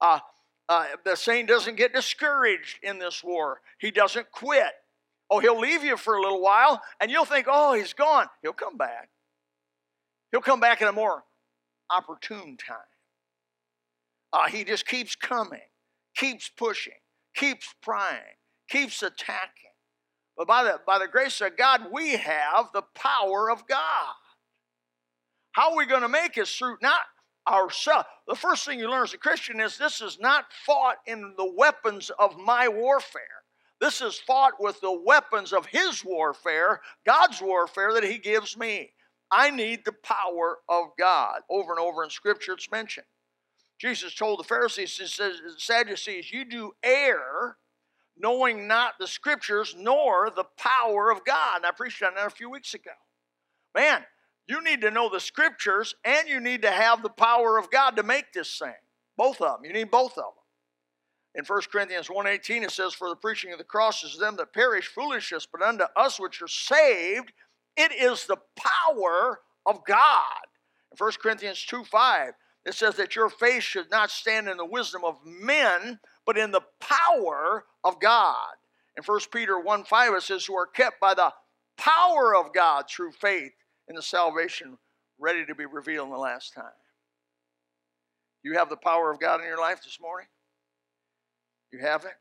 Uh, 0.00 0.20
uh, 0.70 0.86
the 1.04 1.14
saint 1.16 1.48
doesn't 1.48 1.76
get 1.76 1.92
discouraged 1.92 2.78
in 2.82 2.98
this 2.98 3.22
war. 3.22 3.60
He 3.78 3.90
doesn't 3.90 4.30
quit. 4.30 4.72
Oh, 5.28 5.40
he'll 5.40 5.60
leave 5.60 5.84
you 5.84 5.98
for 5.98 6.14
a 6.14 6.22
little 6.22 6.40
while, 6.40 6.80
and 6.98 7.10
you'll 7.10 7.26
think, 7.26 7.46
oh, 7.46 7.74
he's 7.74 7.92
gone. 7.92 8.28
He'll 8.40 8.54
come 8.54 8.78
back. 8.78 9.10
He'll 10.32 10.40
come 10.40 10.60
back 10.60 10.80
in 10.80 10.88
a 10.88 10.92
more 10.92 11.24
opportune 11.90 12.56
time. 12.56 12.78
Uh, 14.32 14.48
he 14.48 14.64
just 14.64 14.86
keeps 14.86 15.14
coming, 15.14 15.60
keeps 16.16 16.48
pushing, 16.48 16.94
keeps 17.36 17.72
prying, 17.82 18.36
keeps 18.68 19.02
attacking. 19.02 19.70
But 20.36 20.48
by 20.48 20.64
the, 20.64 20.80
by 20.86 20.98
the 20.98 21.08
grace 21.08 21.40
of 21.40 21.56
God, 21.56 21.86
we 21.92 22.12
have 22.12 22.70
the 22.74 22.82
power 22.94 23.50
of 23.50 23.66
God. 23.66 24.14
How 25.52 25.70
are 25.70 25.76
we 25.76 25.86
going 25.86 26.02
to 26.02 26.08
make 26.08 26.36
it 26.36 26.48
through 26.48 26.76
not 26.82 27.00
ourselves? 27.48 28.06
The 28.28 28.34
first 28.34 28.66
thing 28.66 28.78
you 28.78 28.90
learn 28.90 29.04
as 29.04 29.14
a 29.14 29.18
Christian 29.18 29.60
is 29.60 29.78
this 29.78 30.02
is 30.02 30.18
not 30.20 30.44
fought 30.66 30.96
in 31.06 31.34
the 31.38 31.50
weapons 31.56 32.10
of 32.18 32.36
my 32.36 32.68
warfare. 32.68 33.22
This 33.80 34.00
is 34.02 34.18
fought 34.18 34.54
with 34.58 34.80
the 34.80 35.00
weapons 35.04 35.52
of 35.52 35.66
His 35.66 36.04
warfare, 36.04 36.80
God's 37.06 37.40
warfare 37.40 37.94
that 37.94 38.04
He 38.04 38.18
gives 38.18 38.56
me. 38.56 38.90
I 39.30 39.50
need 39.50 39.84
the 39.84 39.92
power 39.92 40.58
of 40.68 40.88
God. 40.98 41.40
Over 41.50 41.72
and 41.72 41.80
over 41.80 42.04
in 42.04 42.10
Scripture, 42.10 42.52
it's 42.52 42.70
mentioned. 42.70 43.06
Jesus 43.78 44.14
told 44.14 44.38
the 44.38 44.44
Pharisees, 44.44 44.92
says, 44.92 45.40
Sadducees, 45.58 46.32
you 46.32 46.44
do 46.44 46.72
err, 46.82 47.56
knowing 48.16 48.66
not 48.66 48.94
the 48.98 49.06
Scriptures 49.06 49.74
nor 49.78 50.30
the 50.30 50.46
power 50.56 51.10
of 51.10 51.24
God. 51.24 51.58
And 51.58 51.66
I 51.66 51.72
preached 51.72 52.02
on 52.02 52.14
that 52.14 52.26
a 52.26 52.30
few 52.30 52.48
weeks 52.50 52.72
ago. 52.72 52.92
Man, 53.74 54.02
you 54.48 54.62
need 54.62 54.80
to 54.80 54.90
know 54.90 55.10
the 55.10 55.20
Scriptures 55.20 55.94
and 56.04 56.26
you 56.28 56.40
need 56.40 56.62
to 56.62 56.70
have 56.70 57.02
the 57.02 57.10
power 57.10 57.58
of 57.58 57.70
God 57.70 57.96
to 57.96 58.02
make 58.02 58.32
this 58.32 58.58
thing. 58.58 58.72
Both 59.16 59.40
of 59.40 59.58
them. 59.58 59.64
You 59.64 59.72
need 59.72 59.90
both 59.90 60.12
of 60.12 60.24
them. 60.24 60.32
In 61.34 61.44
1 61.44 61.60
Corinthians 61.70 62.08
1.18 62.08 62.62
it 62.62 62.70
says, 62.70 62.94
For 62.94 63.10
the 63.10 63.16
preaching 63.16 63.52
of 63.52 63.58
the 63.58 63.64
cross 63.64 64.02
is 64.02 64.18
them 64.18 64.36
that 64.36 64.54
perish 64.54 64.86
foolishness, 64.86 65.46
but 65.50 65.60
unto 65.60 65.84
us 65.94 66.18
which 66.18 66.40
are 66.40 66.48
saved, 66.48 67.32
it 67.76 67.92
is 67.92 68.24
the 68.24 68.38
power 68.56 69.40
of 69.66 69.84
God. 69.84 70.46
In 70.90 70.96
1 70.96 71.12
Corinthians 71.20 71.64
2.5 71.70 72.30
it 72.66 72.74
says 72.74 72.96
that 72.96 73.14
your 73.14 73.30
faith 73.30 73.62
should 73.62 73.90
not 73.92 74.10
stand 74.10 74.48
in 74.48 74.56
the 74.56 74.64
wisdom 74.64 75.04
of 75.04 75.24
men, 75.24 76.00
but 76.26 76.36
in 76.36 76.50
the 76.50 76.64
power 76.80 77.64
of 77.84 78.00
God. 78.00 78.56
In 78.96 79.04
1 79.04 79.20
Peter 79.32 79.58
1 79.60 79.84
5, 79.84 80.14
it 80.14 80.22
says, 80.22 80.44
who 80.44 80.56
are 80.56 80.66
kept 80.66 81.00
by 81.00 81.14
the 81.14 81.32
power 81.78 82.34
of 82.34 82.52
God 82.52 82.86
through 82.90 83.12
faith 83.12 83.52
in 83.88 83.94
the 83.94 84.02
salvation 84.02 84.78
ready 85.16 85.46
to 85.46 85.54
be 85.54 85.64
revealed 85.64 86.08
in 86.08 86.12
the 86.12 86.18
last 86.18 86.54
time. 86.54 86.64
You 88.42 88.54
have 88.54 88.68
the 88.68 88.76
power 88.76 89.12
of 89.12 89.20
God 89.20 89.40
in 89.40 89.46
your 89.46 89.60
life 89.60 89.82
this 89.84 90.00
morning? 90.00 90.26
You 91.72 91.78
have 91.80 92.04
it? 92.04 92.14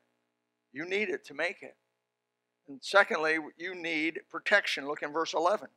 You 0.72 0.86
need 0.86 1.10
it 1.10 1.26
to 1.26 1.34
make 1.34 1.64
it. 1.64 1.76
And 2.68 2.80
secondly, 2.84 3.38
you 3.58 3.74
need 3.74 4.20
protection. 4.30 4.88
Look 4.88 5.02
in 5.02 5.12
verse 5.12 5.34
11. 5.34 5.70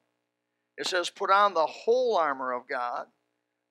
It 0.76 0.86
says, 0.86 1.08
Put 1.08 1.30
on 1.30 1.54
the 1.54 1.66
whole 1.66 2.16
armor 2.16 2.52
of 2.52 2.68
God 2.68 3.06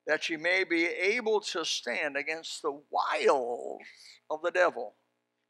that 0.07 0.29
you 0.29 0.37
may 0.37 0.63
be 0.63 0.85
able 0.85 1.41
to 1.41 1.65
stand 1.65 2.15
against 2.15 2.61
the 2.61 2.79
wiles 2.89 3.81
of 4.29 4.41
the 4.41 4.51
devil. 4.51 4.95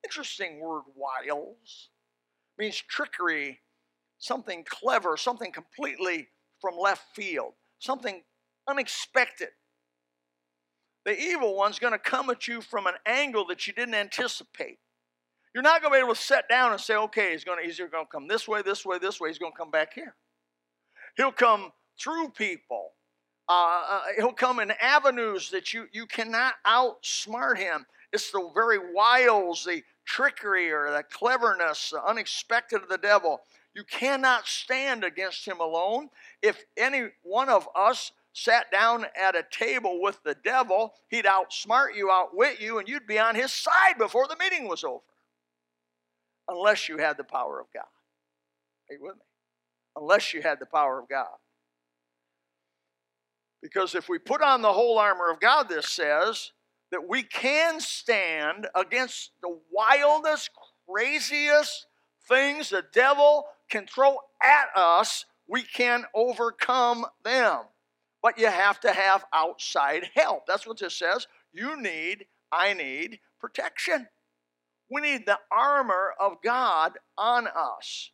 Interesting 0.04 0.60
word, 0.60 0.84
wiles. 0.96 1.90
Means 2.58 2.82
trickery, 2.82 3.60
something 4.18 4.66
clever, 4.68 5.16
something 5.16 5.52
completely 5.52 6.28
from 6.60 6.76
left 6.76 7.16
field, 7.16 7.54
something 7.78 8.24
unexpected. 8.68 9.50
The 11.06 11.18
evil 11.18 11.56
one's 11.56 11.78
going 11.78 11.94
to 11.94 12.00
come 12.00 12.30
at 12.32 12.48
you 12.48 12.62
from 12.62 12.88
an 12.88 12.96
angle 13.06 13.46
that 13.48 13.68
you 13.68 13.74
didn't 13.74 13.94
anticipate. 13.94 14.80
You're 15.54 15.64
not 15.64 15.82
going 15.82 15.94
to 15.94 15.98
be 16.00 16.04
able 16.04 16.16
to 16.16 16.22
sit 16.22 16.50
down 16.50 16.72
and 16.72 16.82
say, 16.82 16.96
okay, 16.96 17.32
he's 17.32 17.44
going 17.44 17.60
to, 17.60 17.66
he's 17.66 17.78
going 17.78 17.90
to 17.92 18.06
come 18.12 18.28
this 18.28 18.48
way, 18.48 18.62
this 18.64 18.84
way, 18.84 18.98
this 18.98 19.20
way. 19.22 19.30
He's 19.30 19.38
going 19.38 19.54
to 19.54 19.58
come 19.58 19.72
back 19.72 19.94
here. 19.94 20.16
He'll 21.16 21.32
come 21.32 21.72
through 22.00 22.30
people. 22.30 22.92
Uh, 23.50 23.82
uh, 23.89 24.01
he'll 24.18 24.34
come 24.34 24.60
in 24.60 24.72
avenues 24.82 25.50
that 25.51 25.74
you, 25.74 25.88
you 25.92 26.06
cannot 26.06 26.56
outsmart 26.66 27.58
him. 27.58 27.86
It's 28.12 28.32
the 28.32 28.50
very 28.54 28.80
wiles, 28.94 29.63
the 29.63 29.84
trickery, 30.06 30.72
or 30.72 30.92
the 30.92 31.04
cleverness, 31.04 31.92
the 31.92 32.04
unexpected 32.04 32.82
of 32.82 32.89
the 32.89 32.98
devil. 32.98 33.42
You 33.74 33.84
cannot 33.84 34.48
stand 34.48 35.04
against 35.04 35.46
him 35.46 35.60
alone. 35.60 36.10
If 36.42 36.63
any 36.75 37.10
one 37.24 37.50
of 37.50 37.68
us 37.75 38.12
sat 38.34 38.72
down 38.72 39.06
at 39.20 39.36
a 39.36 39.46
table 39.50 40.01
with 40.01 40.22
the 40.24 40.36
devil, 40.44 40.94
he'd 41.10 41.25
outsmart 41.25 41.96
you, 41.96 42.12
outwit 42.12 42.60
you, 42.60 42.80
and 42.80 42.88
you'd 42.88 43.08
be 43.08 43.20
on 43.20 43.36
his 43.36 43.51
side 43.51 43.98
before 43.98 44.27
the 44.27 44.38
meeting 44.39 44.68
was 44.68 44.84
over. 44.84 45.01
Unless 46.48 46.88
you 46.88 46.98
had 46.98 47.18
the 47.18 47.24
power 47.24 47.60
of 47.60 47.68
God. 47.74 47.84
Are 48.89 48.94
you 48.94 49.04
with 49.04 49.16
me? 49.16 49.22
Unless 49.96 50.34
you 50.34 50.42
had 50.42 50.60
the 50.60 50.66
power 50.66 51.00
of 51.00 51.10
God. 51.10 51.27
Because 53.62 53.96
if 53.96 54.08
we 54.08 54.20
put 54.20 54.42
on 54.42 54.62
the 54.62 54.74
whole 54.74 55.00
armor 55.00 55.32
of 55.32 55.40
God, 55.40 55.68
this 55.70 55.90
says 55.90 56.52
that 56.92 57.08
we 57.08 57.24
can 57.24 57.80
stand 57.80 58.68
against 58.76 59.32
the 59.42 59.58
wildest, 59.72 60.52
craziest 60.90 61.88
things 62.28 62.70
the 62.70 62.84
devil 62.94 63.46
can 63.70 63.88
throw 63.88 64.18
at 64.42 64.68
us, 64.76 65.26
we 65.48 65.64
can 65.64 66.06
overcome 66.14 67.06
them 67.24 67.60
but 68.22 68.38
you 68.38 68.48
have 68.48 68.80
to 68.82 68.92
have 68.92 69.26
outside 69.34 70.10
help. 70.14 70.46
That's 70.48 70.68
what 70.68 70.80
this 70.80 70.98
says. 70.98 71.28
You 71.54 71.82
need, 71.82 72.26
I 72.52 72.74
need 72.74 73.20
protection. 73.40 74.08
We 74.92 75.02
need 75.02 75.26
the 75.26 75.40
armor 75.52 76.14
of 76.20 76.42
God 76.44 76.98
on 77.18 77.48
us. 77.48 78.12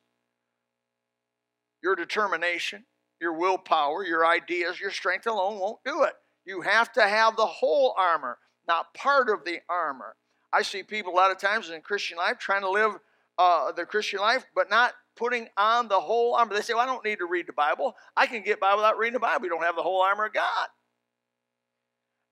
Your 1.81 1.95
determination, 1.95 2.85
your 3.23 3.33
willpower, 3.33 4.05
your 4.05 4.25
ideas, 4.25 4.81
your 4.81 4.91
strength 4.91 5.25
alone 5.25 5.57
won't 5.57 5.83
do 5.85 6.03
it. 6.03 6.13
You 6.45 6.61
have 6.61 6.91
to 6.93 7.07
have 7.07 7.37
the 7.37 7.45
whole 7.45 7.95
armor, 7.97 8.37
not 8.67 8.93
part 8.93 9.29
of 9.29 9.45
the 9.45 9.59
armor. 9.69 10.17
I 10.51 10.61
see 10.61 10.83
people 10.83 11.13
a 11.13 11.15
lot 11.15 11.31
of 11.31 11.39
times 11.39 11.69
in 11.69 11.79
Christian 11.81 12.17
life 12.17 12.37
trying 12.37 12.61
to 12.63 12.69
live 12.69 12.99
uh, 13.37 13.71
the 13.71 13.85
Christian 13.85 14.19
life, 14.19 14.45
but 14.53 14.69
not 14.69 14.91
putting 15.15 15.47
on 15.57 15.87
the 15.87 16.01
whole 16.01 16.35
armor. 16.35 16.53
They 16.53 16.61
say, 16.61 16.73
well, 16.73 16.83
I 16.83 16.85
don't 16.85 17.05
need 17.05 17.19
to 17.19 17.25
read 17.25 17.47
the 17.47 17.53
Bible. 17.53 17.95
I 18.15 18.27
can 18.27 18.43
get 18.43 18.59
by 18.59 18.75
without 18.75 18.97
reading 18.97 19.13
the 19.13 19.19
Bible. 19.19 19.45
You 19.45 19.51
don't 19.51 19.63
have 19.63 19.77
the 19.77 19.83
whole 19.83 20.01
armor 20.01 20.25
of 20.25 20.33
God. 20.33 20.67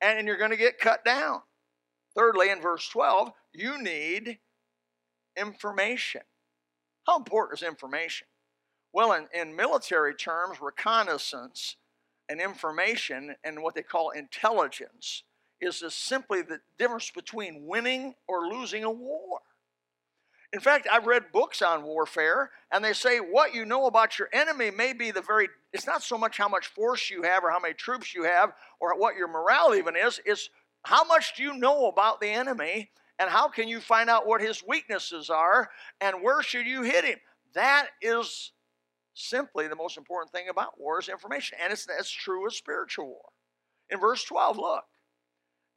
And 0.01 0.27
you're 0.27 0.37
going 0.37 0.51
to 0.51 0.57
get 0.57 0.77
cut 0.77 1.05
down. 1.05 1.41
Thirdly, 2.15 2.49
in 2.49 2.59
verse 2.59 2.85
12, 2.89 3.31
you 3.53 3.81
need 3.81 4.39
information. 5.37 6.21
How 7.07 7.17
important 7.17 7.61
is 7.61 7.67
information? 7.67 8.27
Well, 8.93 9.13
in, 9.13 9.27
in 9.33 9.55
military 9.55 10.13
terms, 10.13 10.61
reconnaissance 10.61 11.77
and 12.27 12.41
information 12.41 13.35
and 13.43 13.61
what 13.61 13.75
they 13.75 13.83
call 13.83 14.11
intelligence 14.11 15.23
is 15.61 15.83
simply 15.93 16.41
the 16.41 16.59
difference 16.77 17.11
between 17.11 17.67
winning 17.67 18.15
or 18.27 18.47
losing 18.47 18.83
a 18.83 18.91
war. 18.91 19.39
In 20.53 20.59
fact, 20.59 20.87
I've 20.91 21.05
read 21.05 21.31
books 21.31 21.61
on 21.61 21.83
warfare, 21.83 22.51
and 22.71 22.83
they 22.83 22.91
say 22.91 23.19
what 23.19 23.53
you 23.53 23.63
know 23.63 23.85
about 23.85 24.19
your 24.19 24.27
enemy 24.33 24.69
may 24.69 24.91
be 24.91 25.11
the 25.11 25.21
very, 25.21 25.47
it's 25.71 25.87
not 25.87 26.03
so 26.03 26.17
much 26.17 26.37
how 26.37 26.49
much 26.49 26.67
force 26.67 27.09
you 27.09 27.23
have 27.23 27.43
or 27.43 27.51
how 27.51 27.59
many 27.59 27.73
troops 27.73 28.13
you 28.13 28.23
have 28.23 28.51
or 28.81 28.97
what 28.99 29.15
your 29.15 29.29
morale 29.29 29.73
even 29.75 29.95
is, 29.95 30.19
it's 30.25 30.49
how 30.83 31.05
much 31.05 31.35
do 31.37 31.43
you 31.43 31.53
know 31.53 31.87
about 31.87 32.19
the 32.19 32.27
enemy 32.27 32.89
and 33.17 33.29
how 33.29 33.47
can 33.47 33.67
you 33.67 33.79
find 33.79 34.09
out 34.09 34.27
what 34.27 34.41
his 34.41 34.63
weaknesses 34.67 35.29
are 35.29 35.69
and 36.01 36.21
where 36.21 36.41
should 36.41 36.65
you 36.65 36.81
hit 36.81 37.05
him? 37.05 37.19
That 37.53 37.87
is 38.01 38.51
simply 39.21 39.67
the 39.67 39.75
most 39.75 39.97
important 39.97 40.31
thing 40.31 40.49
about 40.49 40.79
war 40.79 40.99
is 40.99 41.09
information. 41.09 41.57
And 41.61 41.71
it's 41.71 41.85
that's 41.85 42.11
true 42.11 42.45
of 42.45 42.53
spiritual 42.53 43.07
war. 43.07 43.29
In 43.89 43.99
verse 43.99 44.23
12, 44.23 44.57
look. 44.57 44.83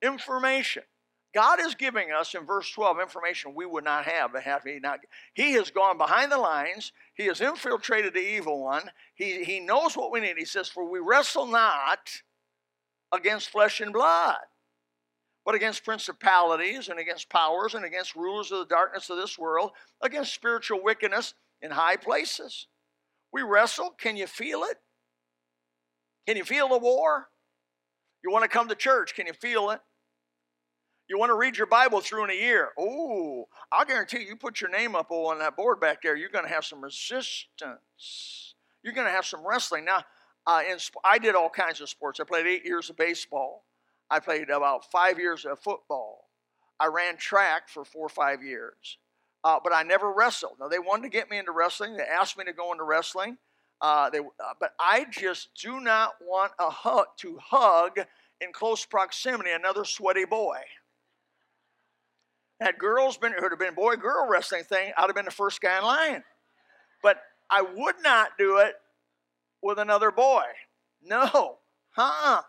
Information. 0.02 0.84
God 1.34 1.58
is 1.60 1.74
giving 1.74 2.12
us 2.12 2.34
in 2.34 2.46
verse 2.46 2.70
12 2.70 3.00
information 3.00 3.54
we 3.54 3.66
would 3.66 3.82
not 3.82 4.04
have 4.04 4.32
had 4.40 4.60
he 4.64 4.78
not. 4.78 5.00
He 5.34 5.54
has 5.54 5.70
gone 5.70 5.98
behind 5.98 6.30
the 6.30 6.38
lines. 6.38 6.92
He 7.14 7.26
has 7.26 7.40
infiltrated 7.40 8.14
the 8.14 8.20
evil 8.20 8.62
one. 8.62 8.88
He, 9.16 9.42
he 9.42 9.58
knows 9.58 9.96
what 9.96 10.12
we 10.12 10.20
need. 10.20 10.36
He 10.38 10.44
says, 10.44 10.68
For 10.68 10.88
we 10.88 11.00
wrestle 11.00 11.46
not 11.46 12.08
against 13.12 13.50
flesh 13.50 13.80
and 13.80 13.92
blood, 13.92 14.36
but 15.44 15.56
against 15.56 15.84
principalities 15.84 16.88
and 16.88 17.00
against 17.00 17.28
powers 17.28 17.74
and 17.74 17.84
against 17.84 18.14
rulers 18.14 18.52
of 18.52 18.60
the 18.60 18.72
darkness 18.72 19.10
of 19.10 19.16
this 19.16 19.36
world, 19.36 19.72
against 20.02 20.34
spiritual 20.34 20.82
wickedness 20.84 21.34
in 21.60 21.72
high 21.72 21.96
places. 21.96 22.68
We 23.34 23.42
wrestle. 23.42 23.90
Can 23.98 24.16
you 24.16 24.28
feel 24.28 24.62
it? 24.62 24.76
Can 26.28 26.36
you 26.36 26.44
feel 26.44 26.68
the 26.68 26.78
war? 26.78 27.26
You 28.22 28.30
want 28.30 28.44
to 28.44 28.48
come 28.48 28.68
to 28.68 28.76
church? 28.76 29.16
Can 29.16 29.26
you 29.26 29.32
feel 29.32 29.70
it? 29.70 29.80
You 31.08 31.18
want 31.18 31.30
to 31.30 31.36
read 31.36 31.58
your 31.58 31.66
Bible 31.66 32.00
through 32.00 32.24
in 32.24 32.30
a 32.30 32.34
year? 32.34 32.70
Oh, 32.78 33.46
I'll 33.72 33.84
guarantee 33.84 34.20
you, 34.20 34.28
you 34.28 34.36
put 34.36 34.60
your 34.60 34.70
name 34.70 34.94
up 34.94 35.10
on 35.10 35.40
that 35.40 35.56
board 35.56 35.80
back 35.80 36.00
there, 36.00 36.16
you're 36.16 36.30
going 36.30 36.44
to 36.44 36.50
have 36.50 36.64
some 36.64 36.80
resistance. 36.80 38.54
You're 38.84 38.94
going 38.94 39.08
to 39.08 39.12
have 39.12 39.26
some 39.26 39.44
wrestling. 39.44 39.84
Now, 39.84 40.04
uh, 40.46 40.62
in, 40.70 40.78
I 41.04 41.18
did 41.18 41.34
all 41.34 41.50
kinds 41.50 41.80
of 41.80 41.88
sports. 41.88 42.20
I 42.20 42.24
played 42.24 42.46
eight 42.46 42.64
years 42.64 42.88
of 42.88 42.96
baseball. 42.96 43.64
I 44.10 44.20
played 44.20 44.48
about 44.48 44.90
five 44.92 45.18
years 45.18 45.44
of 45.44 45.58
football. 45.58 46.28
I 46.78 46.86
ran 46.86 47.16
track 47.16 47.68
for 47.68 47.84
four 47.84 48.06
or 48.06 48.10
five 48.10 48.44
years. 48.44 48.98
Uh, 49.44 49.60
but 49.62 49.74
I 49.74 49.82
never 49.82 50.10
wrestled. 50.10 50.56
Now, 50.58 50.68
they 50.68 50.78
wanted 50.78 51.02
to 51.02 51.10
get 51.10 51.30
me 51.30 51.36
into 51.36 51.52
wrestling. 51.52 51.96
They 51.96 52.04
asked 52.04 52.38
me 52.38 52.44
to 52.44 52.52
go 52.54 52.72
into 52.72 52.82
wrestling. 52.82 53.36
Uh, 53.80 54.08
they, 54.08 54.20
uh, 54.20 54.54
but 54.58 54.72
I 54.80 55.04
just 55.10 55.50
do 55.60 55.80
not 55.80 56.14
want 56.26 56.52
a 56.58 56.70
hug, 56.70 57.06
to 57.18 57.38
hug 57.38 57.98
in 58.40 58.52
close 58.52 58.86
proximity 58.86 59.50
another 59.50 59.84
sweaty 59.84 60.24
boy. 60.24 60.58
Had 62.60 62.78
girls 62.78 63.18
been, 63.18 63.32
it 63.32 63.42
would 63.42 63.52
have 63.52 63.58
been 63.58 63.74
boy 63.74 63.96
girl 63.96 64.26
wrestling 64.26 64.64
thing, 64.64 64.92
I'd 64.96 65.06
have 65.06 65.14
been 65.14 65.26
the 65.26 65.30
first 65.30 65.60
guy 65.60 65.76
in 65.76 65.84
line. 65.84 66.24
But 67.02 67.18
I 67.50 67.60
would 67.60 67.96
not 68.02 68.38
do 68.38 68.58
it 68.58 68.74
with 69.62 69.78
another 69.78 70.10
boy. 70.10 70.44
No, 71.02 71.58
huh? 71.90 72.42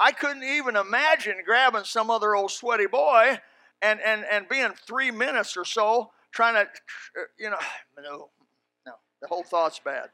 I 0.00 0.10
couldn't 0.10 0.42
even 0.42 0.74
imagine 0.74 1.36
grabbing 1.44 1.84
some 1.84 2.10
other 2.10 2.34
old 2.34 2.50
sweaty 2.50 2.86
boy 2.86 3.38
and, 3.80 4.00
and, 4.00 4.24
and 4.28 4.48
being 4.48 4.72
three 4.86 5.12
minutes 5.12 5.56
or 5.56 5.64
so 5.64 6.10
trying 6.34 6.54
to, 6.54 6.68
you 7.38 7.50
know, 7.50 7.58
no, 8.02 8.30
no, 8.86 8.92
the 9.22 9.28
whole 9.28 9.42
thought's 9.42 9.78
bad. 9.78 10.10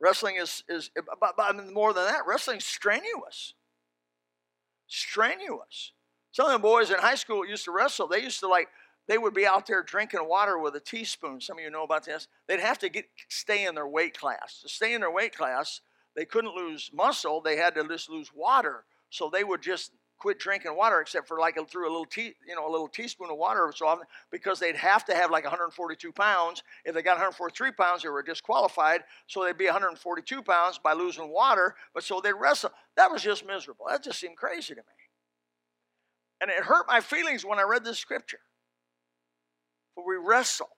Wrestling 0.00 0.36
is, 0.36 0.64
is 0.68 0.90
but, 1.20 1.34
but 1.36 1.72
more 1.72 1.92
than 1.92 2.06
that, 2.06 2.26
wrestling's 2.26 2.64
strenuous 2.64 3.54
strenuous. 4.90 5.92
Some 6.32 6.46
of 6.46 6.52
the 6.52 6.58
boys 6.58 6.90
in 6.90 6.98
high 6.98 7.14
school 7.14 7.46
used 7.46 7.64
to 7.64 7.72
wrestle. 7.72 8.06
They 8.06 8.22
used 8.22 8.40
to 8.40 8.48
like 8.48 8.68
they 9.08 9.18
would 9.18 9.34
be 9.34 9.46
out 9.46 9.66
there 9.66 9.82
drinking 9.82 10.28
water 10.28 10.58
with 10.58 10.76
a 10.76 10.80
teaspoon. 10.80 11.40
Some 11.40 11.58
of 11.58 11.64
you 11.64 11.70
know 11.70 11.84
about 11.84 12.04
this. 12.04 12.28
They'd 12.46 12.60
have 12.60 12.78
to 12.80 12.88
get 12.88 13.06
stay 13.28 13.66
in 13.66 13.74
their 13.74 13.88
weight 13.88 14.18
class. 14.18 14.60
To 14.62 14.68
stay 14.68 14.92
in 14.92 15.00
their 15.00 15.10
weight 15.10 15.36
class, 15.36 15.80
they 16.14 16.24
couldn't 16.24 16.54
lose 16.54 16.90
muscle. 16.92 17.40
They 17.40 17.56
had 17.56 17.74
to 17.76 17.88
just 17.88 18.10
lose 18.10 18.30
water. 18.34 18.84
So 19.08 19.30
they 19.30 19.42
would 19.42 19.62
just 19.62 19.92
quit 20.20 20.38
drinking 20.38 20.76
water, 20.76 21.00
except 21.00 21.26
for 21.26 21.40
like 21.40 21.58
through 21.68 21.88
a 21.88 21.90
little 21.90 22.04
tea, 22.04 22.34
you 22.46 22.54
know, 22.54 22.68
a 22.68 22.70
little 22.70 22.86
teaspoon 22.86 23.30
of 23.30 23.38
water 23.38 23.72
so 23.74 23.86
often, 23.86 24.06
because 24.30 24.60
they'd 24.60 24.76
have 24.76 25.04
to 25.06 25.14
have 25.14 25.30
like 25.30 25.44
142 25.44 26.12
pounds. 26.12 26.62
If 26.84 26.94
they 26.94 27.02
got 27.02 27.12
143 27.12 27.72
pounds, 27.72 28.02
they 28.02 28.08
were 28.10 28.22
disqualified. 28.22 29.00
So 29.26 29.42
they'd 29.42 29.58
be 29.58 29.64
142 29.64 30.42
pounds 30.42 30.78
by 30.78 30.92
losing 30.92 31.32
water. 31.32 31.74
But 31.94 32.04
so 32.04 32.20
they'd 32.20 32.32
wrestle. 32.32 32.70
That 32.96 33.10
was 33.10 33.22
just 33.22 33.46
miserable. 33.46 33.86
That 33.88 34.04
just 34.04 34.20
seemed 34.20 34.36
crazy 34.36 34.74
to 34.74 34.80
me. 34.80 34.86
And 36.40 36.50
it 36.50 36.64
hurt 36.64 36.86
my 36.86 37.00
feelings 37.00 37.44
when 37.44 37.58
I 37.58 37.62
read 37.62 37.84
this 37.84 37.98
scripture. 37.98 38.40
For 39.94 40.06
we 40.06 40.16
wrestle. 40.16 40.68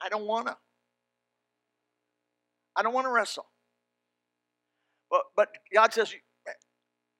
I 0.00 0.08
don't 0.08 0.26
want 0.26 0.46
to. 0.46 0.56
I 2.76 2.82
don't 2.82 2.94
want 2.94 3.06
to 3.06 3.10
wrestle. 3.10 3.46
But, 5.10 5.22
but 5.36 5.48
God 5.74 5.92
says, 5.92 6.14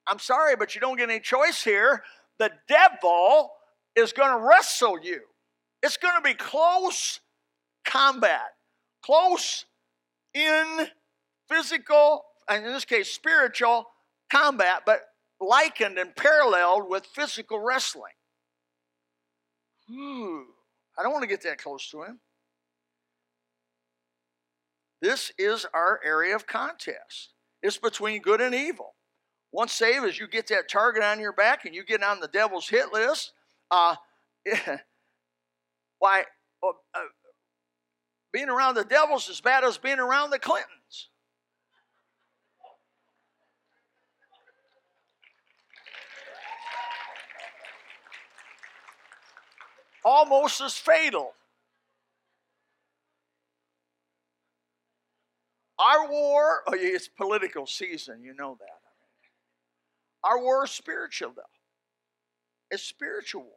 I'm 0.07 0.19
sorry, 0.19 0.57
but 0.57 0.75
you 0.75 0.81
don't 0.81 0.97
get 0.97 1.11
any 1.11 1.21
choice 1.21 1.63
here. 1.63 2.03
The 2.39 2.51
devil 2.69 3.51
is 3.97 4.13
going 4.13 4.31
to 4.31 4.47
wrestle 4.47 4.99
you. 5.03 5.21
It's 5.83 5.97
going 5.97 6.15
to 6.17 6.23
be 6.23 6.35
close 6.35 7.21
combat, 7.85 8.51
close 9.03 9.65
in 10.35 10.89
physical, 11.49 12.25
and 12.49 12.65
in 12.65 12.73
this 12.73 12.85
case, 12.85 13.11
spiritual 13.11 13.87
combat, 14.31 14.83
but 14.85 15.01
likened 15.41 15.99
and 15.99 16.15
paralleled 16.15 16.89
with 16.89 17.07
physical 17.07 17.59
wrestling. 17.61 18.13
I 19.91 21.03
don't 21.03 21.13
want 21.13 21.23
to 21.23 21.29
get 21.29 21.43
that 21.43 21.59
close 21.59 21.89
to 21.91 22.03
him. 22.03 22.21
This 25.01 25.33
is 25.39 25.65
our 25.73 26.01
area 26.05 26.35
of 26.35 26.47
contest. 26.47 27.35
It's 27.63 27.77
between 27.77 28.23
good 28.23 28.41
and 28.41 28.55
evil. 28.55 28.95
Once 29.51 29.73
saved, 29.73 30.05
as 30.05 30.19
you 30.19 30.29
get 30.29 30.47
that 30.49 30.69
target 30.69 31.03
on 31.03 31.19
your 31.19 31.33
back 31.33 31.65
and 31.65 31.75
you 31.75 31.85
get 31.85 32.03
on 32.03 32.21
the 32.21 32.29
devil's 32.29 32.69
hit 32.69 32.93
list, 32.93 33.33
uh, 33.71 33.97
why, 35.99 36.25
uh, 36.63 36.69
uh, 36.95 36.99
being 38.33 38.49
around 38.49 38.75
the 38.75 38.85
devils 38.85 39.29
as 39.29 39.41
bad 39.41 39.65
as 39.65 39.79
being 39.79 39.99
around 39.99 40.31
the 40.31 40.39
Clintons. 40.39 41.09
Almost 50.05 50.61
as 50.61 50.75
fatal. 50.75 51.33
Our 55.79 56.11
war, 56.11 56.63
oh, 56.67 56.75
it's 56.75 57.09
political 57.09 57.67
season, 57.67 58.23
you 58.23 58.35
know 58.35 58.57
that. 58.59 58.79
Our 60.25 60.41
war 60.43 60.65
is 60.65 60.73
spiritual, 60.73 61.33
though. 61.37 61.43
It's 62.71 62.83
spiritual 62.83 63.43
war. 63.43 63.53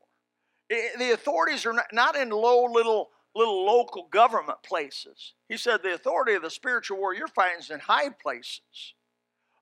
The 0.97 1.11
authorities 1.11 1.65
are 1.65 1.73
not, 1.73 1.87
not 1.91 2.15
in 2.15 2.29
low 2.29 2.63
little 2.71 3.09
little 3.35 3.65
local 3.65 4.07
government 4.11 4.57
places. 4.63 5.33
He 5.47 5.57
said 5.57 5.81
the 5.83 5.93
authority 5.93 6.33
of 6.33 6.43
the 6.43 6.49
spiritual 6.49 6.97
war 6.97 7.13
you're 7.13 7.27
fighting 7.27 7.59
is 7.59 7.69
in 7.69 7.79
high 7.79 8.09
places. 8.09 8.93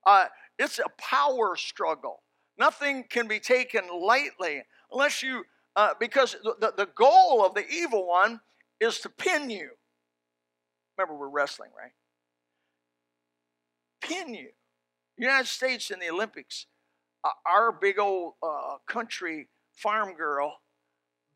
Uh, 0.04 0.26
it's 0.58 0.78
a 0.78 0.88
power 0.98 1.56
struggle. 1.56 2.22
Nothing 2.58 3.04
can 3.08 3.28
be 3.28 3.38
taken 3.38 3.84
lightly 3.88 4.62
unless 4.92 5.22
you, 5.22 5.44
uh, 5.76 5.94
because 6.00 6.36
the, 6.42 6.54
the, 6.60 6.74
the 6.76 6.88
goal 6.94 7.44
of 7.44 7.54
the 7.54 7.64
evil 7.68 8.06
one 8.06 8.40
is 8.80 8.98
to 9.00 9.08
pin 9.08 9.50
you. 9.50 9.70
Remember, 10.98 11.18
we're 11.18 11.28
wrestling, 11.28 11.70
right? 11.78 11.92
Pin 14.00 14.34
you. 14.34 14.48
United 15.16 15.48
States 15.48 15.90
in 15.90 15.98
the 16.00 16.10
Olympics 16.10 16.66
uh, 17.24 17.28
our 17.46 17.72
big 17.72 17.98
old 17.98 18.34
uh, 18.42 18.76
country 18.86 19.48
farm 19.74 20.14
girl 20.14 20.60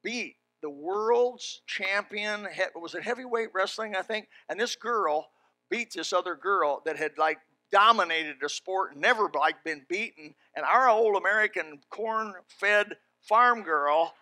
beat 0.02 0.36
the 0.62 0.70
world's 0.70 1.62
champion. 1.66 2.46
Was 2.74 2.94
it 2.94 3.02
heavyweight 3.02 3.48
wrestling? 3.52 3.94
I 3.96 4.02
think. 4.02 4.28
And 4.48 4.58
this 4.58 4.76
girl 4.76 5.28
beat 5.70 5.92
this 5.92 6.12
other 6.12 6.34
girl 6.34 6.82
that 6.86 6.96
had 6.96 7.18
like 7.18 7.38
dominated 7.70 8.36
the 8.40 8.48
sport, 8.48 8.96
never 8.96 9.30
like 9.34 9.62
been 9.64 9.84
beaten. 9.88 10.34
And 10.56 10.64
our 10.64 10.88
old 10.88 11.16
American 11.16 11.80
corn-fed 11.90 12.96
farm 13.20 13.62
girl, 13.62 14.14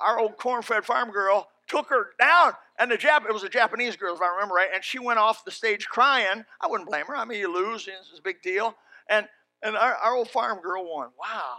our 0.00 0.18
old 0.18 0.36
corn-fed 0.38 0.84
farm 0.84 1.10
girl, 1.10 1.48
took 1.70 1.88
her 1.88 2.10
down. 2.18 2.52
And 2.78 2.90
the 2.90 2.96
Jap- 2.96 3.24
it 3.26 3.32
was 3.32 3.44
a 3.44 3.48
Japanese 3.48 3.96
girl, 3.96 4.14
if 4.14 4.20
I 4.20 4.28
remember 4.28 4.54
right, 4.54 4.68
and 4.74 4.82
she 4.84 4.98
went 4.98 5.18
off 5.18 5.44
the 5.44 5.50
stage 5.50 5.86
crying. 5.86 6.44
I 6.60 6.66
wouldn't 6.66 6.90
blame 6.90 7.06
her. 7.06 7.16
I 7.16 7.24
mean, 7.24 7.38
you 7.38 7.52
lose, 7.52 7.88
it's 7.88 8.18
a 8.18 8.22
big 8.22 8.42
deal. 8.42 8.74
And 9.08 9.26
and 9.62 9.76
our, 9.76 9.94
our 9.94 10.14
old 10.14 10.28
farm 10.30 10.60
girl 10.60 10.84
won. 10.84 11.10
Wow. 11.18 11.58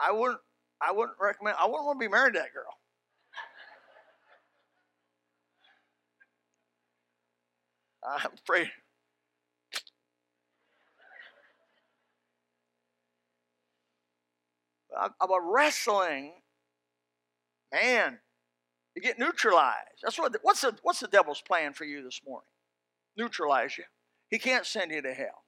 I 0.00 0.12
wouldn't 0.12 0.40
I 0.80 0.92
wouldn't 0.92 1.18
recommend 1.20 1.56
I 1.58 1.66
wouldn't 1.66 1.84
want 1.84 2.00
to 2.00 2.04
be 2.04 2.10
married 2.10 2.34
to 2.34 2.40
that 2.40 2.52
girl. 2.54 2.78
I'm 8.24 8.32
afraid. 8.34 8.70
About 15.20 15.40
wrestling, 15.42 16.32
man, 17.72 18.18
you 18.98 19.02
get 19.02 19.16
neutralized. 19.16 20.00
That's 20.02 20.18
what. 20.18 20.34
What's 20.42 20.62
the 20.62 20.76
What's 20.82 20.98
the 20.98 21.06
devil's 21.06 21.40
plan 21.40 21.72
for 21.72 21.84
you 21.84 22.02
this 22.02 22.20
morning? 22.26 22.48
Neutralize 23.16 23.78
you. 23.78 23.84
He 24.28 24.40
can't 24.40 24.66
send 24.66 24.90
you 24.90 25.00
to 25.00 25.14
hell. 25.14 25.44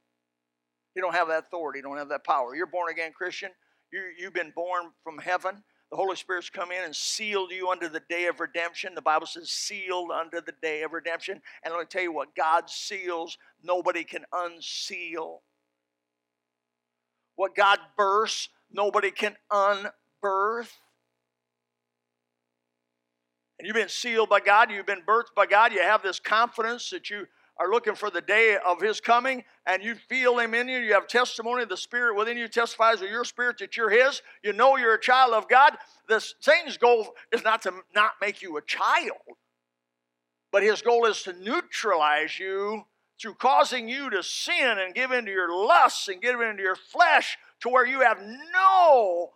You 0.95 1.03
don't 1.03 1.17
have 1.17 1.27
that 1.27 1.47
authority. 1.49 1.81
You 1.81 1.83
don't 1.83 1.97
have 1.97 2.11
that 2.11 2.25
power. 2.25 2.55
You're 2.55 2.67
born 2.67 2.93
again 2.93 3.11
Christian. 3.13 3.51
You 3.93 4.03
You've 4.17 4.35
been 4.35 4.53
born 4.55 4.93
from 5.03 5.19
heaven. 5.19 5.65
The 5.91 5.97
Holy 5.97 6.15
Spirit's 6.15 6.49
come 6.49 6.71
in 6.71 6.85
and 6.85 6.95
sealed 6.95 7.51
you 7.51 7.71
under 7.71 7.89
the 7.89 8.03
day 8.09 8.27
of 8.27 8.39
redemption. 8.39 8.95
The 8.95 9.03
Bible 9.03 9.27
says 9.27 9.51
sealed 9.51 10.13
under 10.13 10.41
the 10.41 10.55
day 10.63 10.85
of 10.85 10.93
redemption. 10.93 11.43
And 11.65 11.75
let 11.75 11.81
me 11.81 11.87
tell 11.89 12.03
you 12.03 12.13
what 12.13 12.37
God 12.37 12.71
seals, 12.71 13.37
nobody 13.65 14.05
can 14.05 14.25
unseal. 14.33 15.43
What 17.35 17.57
God 17.57 17.81
bursts, 17.97 18.49
nobody 18.71 19.11
can 19.11 19.35
unbirth. 19.51 20.71
And 23.61 23.67
you've 23.67 23.77
been 23.77 23.91
sealed 23.91 24.31
by 24.31 24.41
God, 24.41 24.71
you've 24.71 24.87
been 24.87 25.03
birthed 25.07 25.35
by 25.37 25.45
God, 25.45 25.75
you 25.75 25.83
have 25.83 26.03
this 26.03 26.19
confidence 26.19 26.89
that 26.89 27.11
you 27.11 27.27
are 27.59 27.69
looking 27.71 27.95
for 27.95 28.09
the 28.09 28.23
day 28.23 28.57
of 28.65 28.81
his 28.81 29.03
coming 29.03 29.45
and 29.67 29.83
you 29.83 29.95
feel 29.95 30.39
him 30.39 30.55
in 30.55 30.67
you 30.67 30.79
you 30.79 30.95
have 30.95 31.07
testimony 31.07 31.67
the 31.67 31.77
spirit 31.77 32.17
within 32.17 32.39
you 32.39 32.49
testifies 32.49 33.03
with 33.03 33.11
your 33.11 33.23
spirit 33.23 33.59
that 33.59 33.77
you're 33.77 33.91
his 33.91 34.23
you 34.43 34.55
know 34.55 34.79
you're 34.79 34.95
a 34.95 35.01
child 35.01 35.35
of 35.35 35.47
god. 35.47 35.77
The 36.09 36.27
satan's 36.41 36.79
goal 36.79 37.09
is 37.35 37.45
not 37.45 37.61
to 37.63 37.75
not 37.95 38.13
make 38.19 38.41
you 38.41 38.57
a 38.57 38.63
child 38.63 39.37
but 40.51 40.63
his 40.63 40.81
goal 40.81 41.05
is 41.05 41.23
to 41.25 41.35
neutralize 41.35 42.39
you 42.39 42.85
through 43.21 43.35
causing 43.35 43.91
you 43.91 44.09
to 44.09 44.23
sin 44.23 44.79
and 44.79 44.95
give 44.95 45.13
into 45.13 45.33
your 45.33 45.55
lusts 45.55 46.09
and 46.09 46.23
give 46.23 46.41
into 46.41 46.63
your 46.63 46.77
flesh 46.77 47.37
to 47.61 47.69
where 47.69 47.87
you 47.87 48.01
have 48.01 48.23
no 48.55 49.33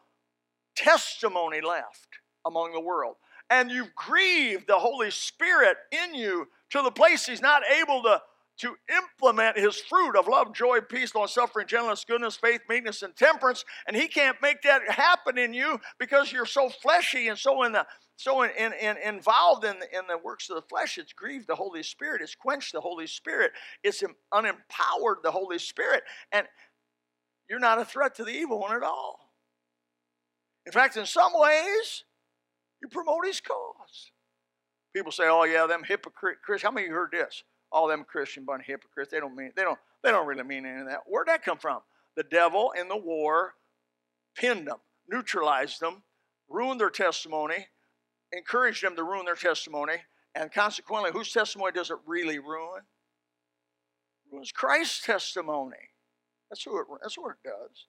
testimony 0.74 1.60
left 1.60 2.08
among 2.46 2.72
the 2.72 2.80
world 2.80 3.16
and 3.50 3.70
you've 3.70 3.94
grieved 3.94 4.66
the 4.66 4.78
holy 4.78 5.10
spirit 5.10 5.76
in 5.92 6.14
you 6.14 6.48
to 6.70 6.82
the 6.82 6.90
place 6.90 7.26
he's 7.26 7.42
not 7.42 7.62
able 7.80 8.02
to, 8.02 8.20
to 8.58 8.74
implement 8.96 9.58
his 9.58 9.76
fruit 9.76 10.16
of 10.16 10.28
love, 10.28 10.54
joy, 10.54 10.80
peace, 10.80 11.14
long 11.14 11.26
suffering, 11.26 11.66
gentleness, 11.66 12.04
goodness, 12.06 12.36
faith, 12.36 12.60
meekness, 12.68 13.02
and 13.02 13.14
temperance. 13.16 13.64
And 13.86 13.96
he 13.96 14.08
can't 14.08 14.36
make 14.40 14.62
that 14.62 14.88
happen 14.90 15.38
in 15.38 15.52
you 15.52 15.80
because 15.98 16.32
you're 16.32 16.46
so 16.46 16.68
fleshy 16.68 17.28
and 17.28 17.38
so 17.38 17.62
in 17.64 17.72
the 17.72 17.86
so 18.16 18.42
in, 18.42 18.50
in, 18.56 18.72
in, 18.80 18.96
involved 18.98 19.64
in, 19.64 19.74
in 19.74 20.06
the 20.08 20.18
works 20.22 20.48
of 20.48 20.54
the 20.54 20.62
flesh, 20.62 20.98
it's 20.98 21.12
grieved 21.12 21.48
the 21.48 21.56
Holy 21.56 21.82
Spirit, 21.82 22.22
it's 22.22 22.36
quenched 22.36 22.72
the 22.72 22.80
Holy 22.80 23.08
Spirit, 23.08 23.50
it's 23.82 24.04
unempowered 24.32 25.16
the 25.24 25.32
Holy 25.32 25.58
Spirit, 25.58 26.04
and 26.30 26.46
you're 27.50 27.58
not 27.58 27.80
a 27.80 27.84
threat 27.84 28.14
to 28.14 28.24
the 28.24 28.30
evil 28.30 28.60
one 28.60 28.74
at 28.74 28.84
all. 28.84 29.32
In 30.64 30.72
fact, 30.72 30.96
in 30.96 31.06
some 31.06 31.32
ways, 31.34 32.04
you 32.84 32.88
promote 32.88 33.24
his 33.24 33.40
cause. 33.40 34.12
People 34.94 35.10
say, 35.10 35.24
"Oh 35.26 35.44
yeah, 35.44 35.66
them 35.66 35.84
hypocrite 35.84 36.42
Christians." 36.42 36.68
How 36.68 36.70
many 36.70 36.86
of 36.86 36.90
you 36.90 36.94
heard 36.94 37.12
this? 37.12 37.42
All 37.72 37.88
them 37.88 38.04
Christian 38.04 38.44
bunch 38.44 38.66
hypocrites. 38.66 39.10
They 39.10 39.20
don't 39.20 39.34
mean 39.34 39.52
they 39.56 39.62
don't 39.62 39.78
they 40.02 40.10
don't 40.10 40.26
really 40.26 40.44
mean 40.44 40.66
any 40.66 40.82
of 40.82 40.86
that. 40.88 41.00
Where'd 41.06 41.28
that 41.28 41.42
come 41.42 41.56
from? 41.56 41.80
The 42.14 42.24
devil 42.24 42.72
in 42.78 42.88
the 42.88 42.96
war 42.96 43.54
pinned 44.36 44.68
them, 44.68 44.76
neutralized 45.08 45.80
them, 45.80 46.02
ruined 46.48 46.78
their 46.78 46.90
testimony, 46.90 47.68
encouraged 48.32 48.84
them 48.84 48.96
to 48.96 49.02
ruin 49.02 49.24
their 49.24 49.34
testimony, 49.34 49.96
and 50.34 50.52
consequently, 50.52 51.10
whose 51.10 51.32
testimony 51.32 51.72
does 51.72 51.90
it 51.90 51.98
really 52.06 52.38
ruin? 52.38 52.82
It 54.26 54.32
ruins 54.32 54.52
Christ's 54.52 55.04
testimony. 55.04 55.90
That's 56.50 56.62
who 56.62 56.78
it, 56.78 56.86
that's 57.02 57.16
what 57.16 57.30
it 57.30 57.48
does. 57.48 57.86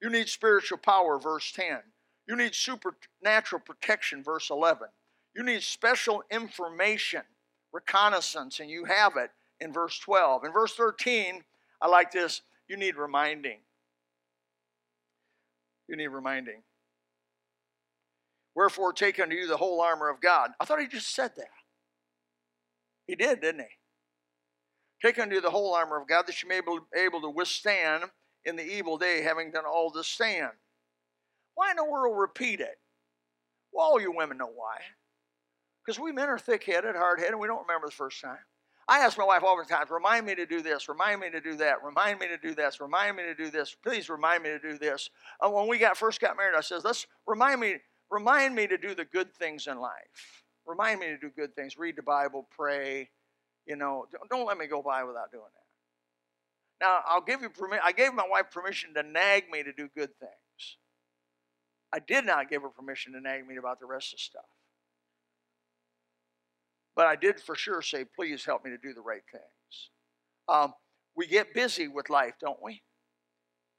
You 0.00 0.10
need 0.10 0.28
spiritual 0.28 0.78
power, 0.78 1.18
verse 1.18 1.50
10. 1.52 1.80
You 2.28 2.36
need 2.36 2.54
supernatural 2.54 3.62
protection, 3.64 4.22
verse 4.22 4.50
11. 4.50 4.88
You 5.34 5.42
need 5.42 5.62
special 5.62 6.22
information, 6.30 7.22
reconnaissance, 7.72 8.60
and 8.60 8.68
you 8.68 8.84
have 8.84 9.16
it 9.16 9.30
in 9.60 9.72
verse 9.72 9.98
12. 9.98 10.44
In 10.44 10.52
verse 10.52 10.74
13, 10.74 11.42
I 11.80 11.88
like 11.88 12.12
this 12.12 12.42
you 12.68 12.76
need 12.76 12.96
reminding. 12.96 13.58
You 15.88 15.96
need 15.96 16.08
reminding. 16.08 16.62
Wherefore, 18.54 18.92
take 18.92 19.18
unto 19.18 19.34
you 19.34 19.46
the 19.46 19.56
whole 19.56 19.80
armor 19.80 20.10
of 20.10 20.20
God. 20.20 20.50
I 20.60 20.64
thought 20.64 20.80
he 20.80 20.86
just 20.86 21.14
said 21.14 21.32
that. 21.36 21.48
He 23.06 23.14
did, 23.14 23.40
didn't 23.40 23.62
he? 23.62 25.06
Take 25.06 25.18
unto 25.18 25.36
you 25.36 25.40
the 25.40 25.50
whole 25.50 25.74
armor 25.74 25.98
of 25.98 26.08
God 26.08 26.26
that 26.26 26.42
you 26.42 26.48
may 26.48 26.60
be 26.60 26.76
able 26.94 27.22
to 27.22 27.30
withstand 27.30 28.04
in 28.44 28.56
the 28.56 28.66
evil 28.66 28.98
day, 28.98 29.22
having 29.22 29.50
done 29.50 29.64
all 29.64 29.90
to 29.92 30.04
stand. 30.04 30.50
Why 31.58 31.72
in 31.72 31.76
the 31.76 31.84
world 31.84 32.16
repeat 32.16 32.60
it? 32.60 32.78
Well, 33.72 33.84
all 33.84 34.00
you 34.00 34.12
women 34.12 34.38
know 34.38 34.46
why. 34.46 34.76
Because 35.84 35.98
we 35.98 36.12
men 36.12 36.28
are 36.28 36.38
thick 36.38 36.62
headed, 36.62 36.94
hard 36.94 37.18
headed, 37.18 37.32
and 37.32 37.40
we 37.40 37.48
don't 37.48 37.66
remember 37.66 37.88
the 37.88 37.92
first 37.92 38.20
time. 38.20 38.38
I 38.86 39.00
ask 39.00 39.18
my 39.18 39.24
wife 39.24 39.42
all 39.42 39.58
the 39.58 39.64
time, 39.64 39.84
remind 39.90 40.24
me 40.24 40.36
to 40.36 40.46
do 40.46 40.62
this, 40.62 40.88
remind 40.88 41.20
me 41.20 41.30
to 41.30 41.40
do 41.40 41.56
that, 41.56 41.82
remind 41.82 42.20
me 42.20 42.28
to 42.28 42.38
do 42.38 42.54
this, 42.54 42.80
remind 42.80 43.16
me 43.16 43.24
to 43.24 43.34
do 43.34 43.50
this, 43.50 43.74
please 43.82 44.08
remind 44.08 44.44
me 44.44 44.50
to 44.50 44.60
do 44.60 44.78
this. 44.78 45.10
And 45.42 45.52
when 45.52 45.66
we 45.66 45.78
got 45.78 45.96
first 45.96 46.20
got 46.20 46.36
married, 46.36 46.54
I 46.56 46.60
says, 46.60 46.84
let's 46.84 47.08
remind 47.26 47.60
me, 47.60 47.78
remind 48.08 48.54
me 48.54 48.68
to 48.68 48.78
do 48.78 48.94
the 48.94 49.04
good 49.04 49.34
things 49.34 49.66
in 49.66 49.80
life. 49.80 50.44
Remind 50.64 51.00
me 51.00 51.06
to 51.08 51.18
do 51.18 51.28
good 51.34 51.56
things, 51.56 51.76
read 51.76 51.96
the 51.96 52.02
Bible, 52.02 52.46
pray, 52.56 53.10
you 53.66 53.74
know, 53.74 54.06
don't 54.30 54.46
let 54.46 54.58
me 54.58 54.68
go 54.68 54.80
by 54.80 55.02
without 55.02 55.32
doing 55.32 55.42
that. 55.42 56.86
Now 56.86 57.00
I'll 57.04 57.20
give 57.20 57.42
you 57.42 57.50
permission. 57.50 57.82
I 57.84 57.90
gave 57.90 58.14
my 58.14 58.28
wife 58.30 58.52
permission 58.52 58.94
to 58.94 59.02
nag 59.02 59.50
me 59.50 59.64
to 59.64 59.72
do 59.72 59.88
good 59.96 60.16
things. 60.20 60.32
I 61.92 62.00
did 62.00 62.24
not 62.24 62.50
give 62.50 62.62
her 62.62 62.68
permission 62.68 63.12
to 63.14 63.20
nag 63.20 63.46
me 63.46 63.56
about 63.56 63.80
the 63.80 63.86
rest 63.86 64.12
of 64.12 64.18
the 64.18 64.22
stuff. 64.22 64.44
But 66.94 67.06
I 67.06 67.16
did 67.16 67.40
for 67.40 67.54
sure 67.54 67.80
say, 67.80 68.04
please 68.04 68.44
help 68.44 68.64
me 68.64 68.70
to 68.70 68.78
do 68.78 68.92
the 68.92 69.00
right 69.00 69.22
things. 69.30 69.90
Um, 70.48 70.74
we 71.16 71.26
get 71.26 71.54
busy 71.54 71.88
with 71.88 72.10
life, 72.10 72.34
don't 72.40 72.62
we? 72.62 72.82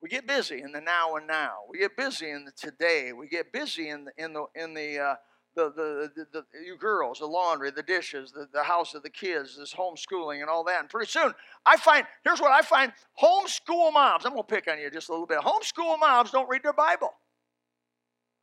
We 0.02 0.10
get 0.10 0.26
busy 0.26 0.62
in 0.62 0.72
the 0.72 0.80
now 0.80 1.16
and 1.16 1.28
now. 1.28 1.56
We 1.70 1.80
get 1.80 1.98
busy 1.98 2.30
in 2.30 2.46
the 2.46 2.52
today. 2.52 3.12
We 3.12 3.28
get 3.28 3.52
busy 3.52 3.90
in 3.90 4.06
the 4.06 4.12
in 4.18 4.34
the 4.34 4.46
in 4.56 4.74
the 4.74 5.00
uh, 5.00 5.16
the, 5.56 5.72
the, 5.76 6.12
the, 6.16 6.26
the, 6.32 6.66
you 6.66 6.78
girls, 6.78 7.20
the 7.20 7.26
laundry, 7.26 7.72
the 7.72 7.84
dishes, 7.84 8.32
the, 8.32 8.48
the 8.54 8.64
house 8.64 8.94
of 8.94 9.04
the 9.04 9.10
kids, 9.10 9.58
this 9.58 9.74
homeschooling 9.74 10.42
and 10.42 10.50
all 10.50 10.64
that. 10.64 10.80
And 10.80 10.90
pretty 10.90 11.10
soon, 11.10 11.34
I 11.66 11.76
find, 11.76 12.06
here's 12.24 12.40
what 12.40 12.52
I 12.52 12.62
find 12.62 12.94
homeschool 13.22 13.92
moms, 13.92 14.26
I'm 14.26 14.34
going 14.34 14.44
to 14.44 14.56
pick 14.56 14.70
on 14.72 14.80
you 14.80 14.90
just 14.90 15.10
a 15.10 15.12
little 15.12 15.26
bit. 15.26 15.40
Homeschool 15.40 16.00
moms 16.00 16.32
don't 16.32 16.48
read 16.48 16.64
their 16.64 16.72
Bible. 16.72 17.14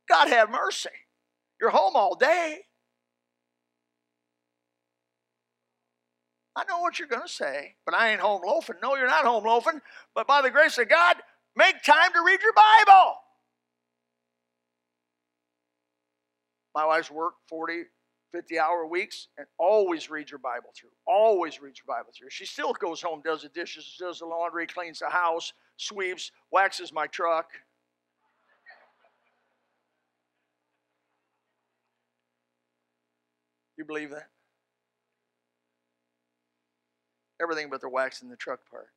God 0.09 0.29
have 0.29 0.49
mercy. 0.49 0.89
You're 1.59 1.69
home 1.69 1.95
all 1.95 2.15
day. 2.15 2.59
I 6.55 6.63
know 6.67 6.79
what 6.79 6.97
you're 6.97 7.07
going 7.07 7.21
to 7.21 7.31
say, 7.31 7.75
but 7.85 7.93
I 7.93 8.09
ain't 8.09 8.19
home 8.19 8.41
loafing. 8.43 8.77
No, 8.81 8.95
you're 8.95 9.07
not 9.07 9.25
home 9.25 9.45
loafing. 9.45 9.79
But 10.15 10.25
by 10.25 10.41
the 10.41 10.49
grace 10.49 10.77
of 10.79 10.89
God, 10.89 11.17
make 11.55 11.83
time 11.83 12.11
to 12.13 12.23
read 12.25 12.41
your 12.41 12.53
Bible. 12.53 13.13
My 16.73 16.85
wife's 16.85 17.11
worked 17.11 17.37
40, 17.47 17.83
50 18.31 18.59
hour 18.59 18.87
weeks 18.87 19.27
and 19.37 19.45
always 19.59 20.09
reads 20.09 20.31
your 20.31 20.39
Bible 20.39 20.69
through. 20.75 20.89
Always 21.07 21.61
reads 21.61 21.79
your 21.79 21.95
Bible 21.95 22.11
through. 22.17 22.29
She 22.31 22.45
still 22.45 22.73
goes 22.73 23.01
home, 23.01 23.21
does 23.23 23.43
the 23.43 23.49
dishes, 23.49 23.95
does 23.99 24.19
the 24.19 24.25
laundry, 24.25 24.65
cleans 24.65 24.99
the 24.99 25.09
house, 25.09 25.53
sweeps, 25.77 26.31
waxes 26.51 26.91
my 26.91 27.07
truck. 27.07 27.49
Believe 33.87 34.11
that? 34.11 34.29
everything 37.41 37.69
but 37.69 37.81
the 37.81 37.89
wax 37.89 38.21
in 38.21 38.29
the 38.29 38.35
truck 38.35 38.59
part. 38.69 38.87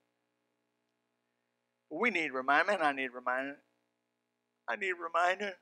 We 1.91 2.11
need 2.11 2.33
reminding, 2.33 2.79
I 2.81 2.93
need 2.93 3.11
reminding. 3.13 3.57
I 4.69 4.77
need 4.77 4.93
reminding. 4.93 5.53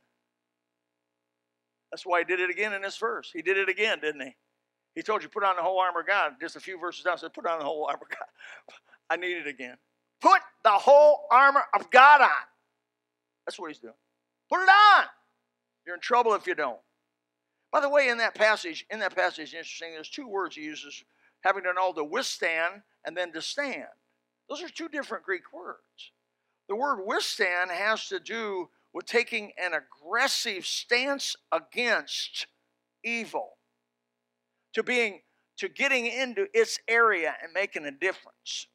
That's 1.90 2.04
why 2.04 2.20
he 2.20 2.24
did 2.24 2.40
it 2.40 2.50
again 2.50 2.74
in 2.74 2.82
this 2.82 2.98
verse. 2.98 3.30
He 3.32 3.40
did 3.40 3.56
it 3.56 3.68
again, 3.68 3.98
didn't 4.00 4.20
he? 4.20 4.36
He 4.94 5.02
told 5.02 5.22
you 5.22 5.28
put 5.28 5.44
on 5.44 5.56
the 5.56 5.62
whole 5.62 5.80
armor 5.80 6.00
of 6.00 6.06
God. 6.06 6.32
Just 6.40 6.56
a 6.56 6.60
few 6.60 6.78
verses 6.78 7.04
down 7.04 7.16
said, 7.16 7.32
put 7.32 7.46
on 7.46 7.58
the 7.58 7.64
whole 7.64 7.86
armor 7.86 8.02
of 8.02 8.10
God. 8.10 8.74
I 9.10 9.16
need 9.16 9.38
it 9.38 9.46
again. 9.46 9.76
Put 10.20 10.42
the 10.64 10.70
whole 10.70 11.26
armor 11.30 11.62
of 11.74 11.90
God 11.90 12.20
on. 12.20 12.28
That's 13.46 13.58
what 13.58 13.68
he's 13.70 13.78
doing. 13.78 13.94
Put 14.50 14.60
it 14.62 14.68
on. 14.68 15.04
You're 15.86 15.94
in 15.94 16.00
trouble 16.00 16.34
if 16.34 16.46
you 16.46 16.54
don't. 16.54 16.78
By 17.70 17.80
the 17.80 17.88
way, 17.88 18.08
in 18.08 18.18
that 18.18 18.34
passage, 18.34 18.86
in 18.90 18.98
that 19.00 19.14
passage, 19.14 19.52
interesting, 19.52 19.92
there's 19.92 20.08
two 20.08 20.26
words 20.26 20.56
he 20.56 20.62
uses, 20.62 21.04
having 21.42 21.64
done 21.64 21.76
all 21.78 21.92
to 21.94 22.04
withstand 22.04 22.82
and 23.04 23.16
then 23.16 23.32
to 23.32 23.42
stand. 23.42 23.88
Those 24.48 24.62
are 24.62 24.68
two 24.68 24.88
different 24.88 25.24
Greek 25.24 25.52
words. 25.52 26.12
The 26.68 26.76
word 26.76 27.04
withstand 27.04 27.70
has 27.70 28.08
to 28.08 28.20
do 28.20 28.70
with 28.92 29.06
taking 29.06 29.52
an 29.62 29.72
aggressive 29.74 30.66
stance 30.66 31.36
against 31.52 32.46
evil, 33.04 33.58
to 34.74 34.82
being 34.82 35.20
to 35.58 35.68
getting 35.68 36.06
into 36.06 36.46
its 36.54 36.78
area 36.86 37.34
and 37.42 37.52
making 37.52 37.84
a 37.84 37.90
difference. 37.90 38.68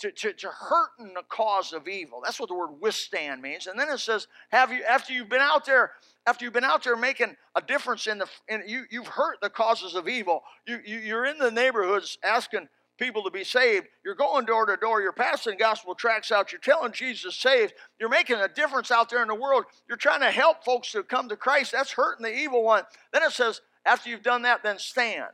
To, 0.00 0.10
to, 0.10 0.32
to 0.32 0.48
hurting 0.48 1.12
the 1.12 1.24
cause 1.28 1.74
of 1.74 1.86
evil. 1.86 2.22
That's 2.24 2.40
what 2.40 2.48
the 2.48 2.54
word 2.54 2.80
withstand 2.80 3.42
means. 3.42 3.66
And 3.66 3.78
then 3.78 3.90
it 3.90 4.00
says, 4.00 4.28
have 4.50 4.72
you 4.72 4.82
after 4.82 5.12
you've 5.12 5.28
been 5.28 5.42
out 5.42 5.66
there, 5.66 5.90
after 6.26 6.42
you've 6.44 6.54
been 6.54 6.64
out 6.64 6.82
there 6.82 6.96
making 6.96 7.36
a 7.54 7.60
difference 7.60 8.06
in 8.06 8.16
the 8.16 8.26
in, 8.48 8.62
you, 8.66 8.84
you've 8.90 9.08
hurt 9.08 9.36
the 9.42 9.50
causes 9.50 9.94
of 9.94 10.08
evil. 10.08 10.42
You, 10.66 10.78
you 10.86 10.98
you're 11.00 11.26
in 11.26 11.36
the 11.36 11.50
neighborhoods 11.50 12.16
asking 12.24 12.68
people 12.98 13.24
to 13.24 13.30
be 13.30 13.44
saved. 13.44 13.88
You're 14.02 14.14
going 14.14 14.46
door 14.46 14.64
to 14.64 14.76
door. 14.78 15.02
You're 15.02 15.12
passing 15.12 15.58
gospel 15.58 15.94
tracts 15.94 16.32
out. 16.32 16.50
You're 16.50 16.60
telling 16.60 16.92
Jesus 16.92 17.36
saved. 17.36 17.74
You're 17.98 18.08
making 18.08 18.36
a 18.36 18.48
difference 18.48 18.90
out 18.90 19.10
there 19.10 19.20
in 19.20 19.28
the 19.28 19.34
world. 19.34 19.64
You're 19.86 19.98
trying 19.98 20.20
to 20.20 20.30
help 20.30 20.64
folks 20.64 20.92
to 20.92 21.02
come 21.02 21.28
to 21.28 21.36
Christ. 21.36 21.72
That's 21.72 21.92
hurting 21.92 22.24
the 22.24 22.34
evil 22.34 22.62
one. 22.62 22.84
Then 23.12 23.22
it 23.22 23.32
says, 23.32 23.60
after 23.84 24.08
you've 24.08 24.22
done 24.22 24.42
that, 24.42 24.62
then 24.62 24.78
stand. 24.78 25.28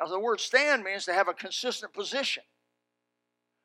Now, 0.00 0.08
the 0.08 0.20
word 0.20 0.40
stand 0.40 0.82
means 0.82 1.04
to 1.06 1.12
have 1.12 1.28
a 1.28 1.34
consistent 1.34 1.92
position. 1.92 2.42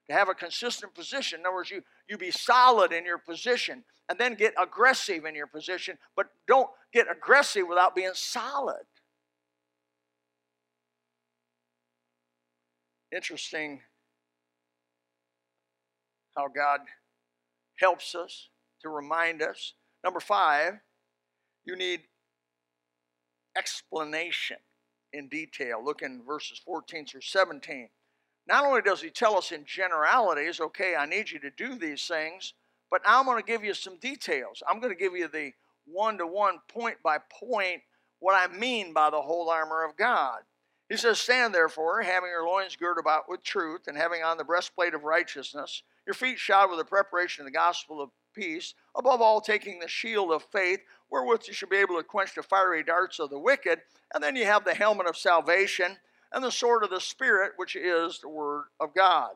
To 0.10 0.16
have 0.16 0.30
a 0.30 0.34
consistent 0.34 0.94
position. 0.94 1.40
In 1.40 1.46
other 1.46 1.56
words, 1.56 1.70
you, 1.70 1.84
you 2.10 2.18
be 2.18 2.32
solid 2.32 2.92
in 2.92 3.06
your 3.06 3.18
position 3.18 3.84
and 4.10 4.20
then 4.20 4.36
get 4.36 4.54
aggressive 4.62 5.24
in 5.26 5.36
your 5.36 5.48
position, 5.48 5.98
but 6.18 6.28
don't 6.48 6.70
get 6.92 7.08
aggressive 7.10 7.64
without 7.68 7.96
being 7.96 8.12
solid. 8.14 8.84
Interesting 13.16 13.82
how 16.36 16.48
God 16.48 16.80
helps 17.78 18.16
us 18.16 18.50
to 18.82 18.90
remind 18.90 19.42
us. 19.42 19.74
Number 20.04 20.20
five, 20.20 20.74
you 21.66 21.76
need 21.76 22.02
explanation 23.58 24.58
in 25.14 25.28
detail. 25.28 25.84
Look 25.84 26.02
in 26.02 26.22
verses 26.26 26.60
14 26.66 27.06
through 27.06 27.22
17. 27.22 27.90
Not 28.52 28.66
only 28.66 28.82
does 28.82 29.02
he 29.02 29.10
tell 29.10 29.38
us 29.38 29.54
in 29.54 29.64
generalities, 29.64 30.60
okay, 30.60 30.94
I 30.98 31.06
need 31.06 31.32
you 31.32 31.40
to 31.40 31.50
do 31.52 31.76
these 31.76 32.06
things, 32.06 32.54
but 32.90 33.02
now 33.06 33.18
I'm 33.18 33.26
going 33.26 33.42
to 33.42 33.48
give 33.48 33.64
you 33.64 33.74
some 33.74 33.96
details. 33.96 34.62
I'm 34.70 34.82
going 34.82 34.94
to 34.94 35.00
give 35.00 35.16
you 35.16 35.30
the 35.30 35.54
one 35.86 36.18
to 36.18 36.28
one, 36.28 36.60
point 36.68 36.98
by 37.02 37.20
point, 37.40 37.82
what 38.20 38.36
I 38.36 38.54
mean 38.54 38.92
by 38.92 39.10
the 39.10 39.22
whole 39.22 39.50
armor 39.50 39.86
of 39.86 39.96
God. 39.96 40.42
He 40.90 40.98
says, 40.98 41.18
Stand 41.18 41.56
therefore, 41.56 42.02
having 42.02 42.30
your 42.30 42.46
loins 42.46 42.76
girded 42.76 43.02
about 43.02 43.30
with 43.30 43.42
truth, 43.42 43.88
and 43.88 43.96
having 43.96 44.22
on 44.22 44.38
the 44.38 44.44
breastplate 44.44 44.94
of 44.94 45.06
righteousness, 45.06 45.84
your 46.06 46.14
feet 46.14 46.38
shod 46.38 46.70
with 46.70 46.80
the 46.80 46.84
preparation 46.84 47.44
of 47.44 47.46
the 47.46 47.58
gospel 47.58 48.02
of 48.02 48.10
peace, 48.36 48.74
above 48.98 49.22
all, 49.22 49.40
taking 49.40 49.80
the 49.80 49.88
shield 49.88 50.30
of 50.30 50.44
faith, 50.52 50.82
wherewith 51.10 51.44
you 51.48 51.54
shall 51.54 51.70
be 51.70 51.78
able 51.78 51.96
to 51.96 52.04
quench 52.04 52.36
the 52.36 52.44
fiery 52.44 52.84
darts 52.84 53.18
of 53.18 53.30
the 53.30 53.40
wicked. 53.40 53.80
And 54.14 54.22
then 54.22 54.36
you 54.36 54.44
have 54.46 54.66
the 54.66 54.74
helmet 54.74 55.08
of 55.08 55.16
salvation 55.16 55.96
and 56.34 56.44
the 56.44 56.52
sword 56.52 56.84
of 56.84 56.90
the 56.90 57.00
Spirit, 57.00 57.54
which 57.58 57.76
is 57.76 58.20
the 58.20 58.30
Word 58.30 58.66
of 58.80 58.94
God. 58.94 59.32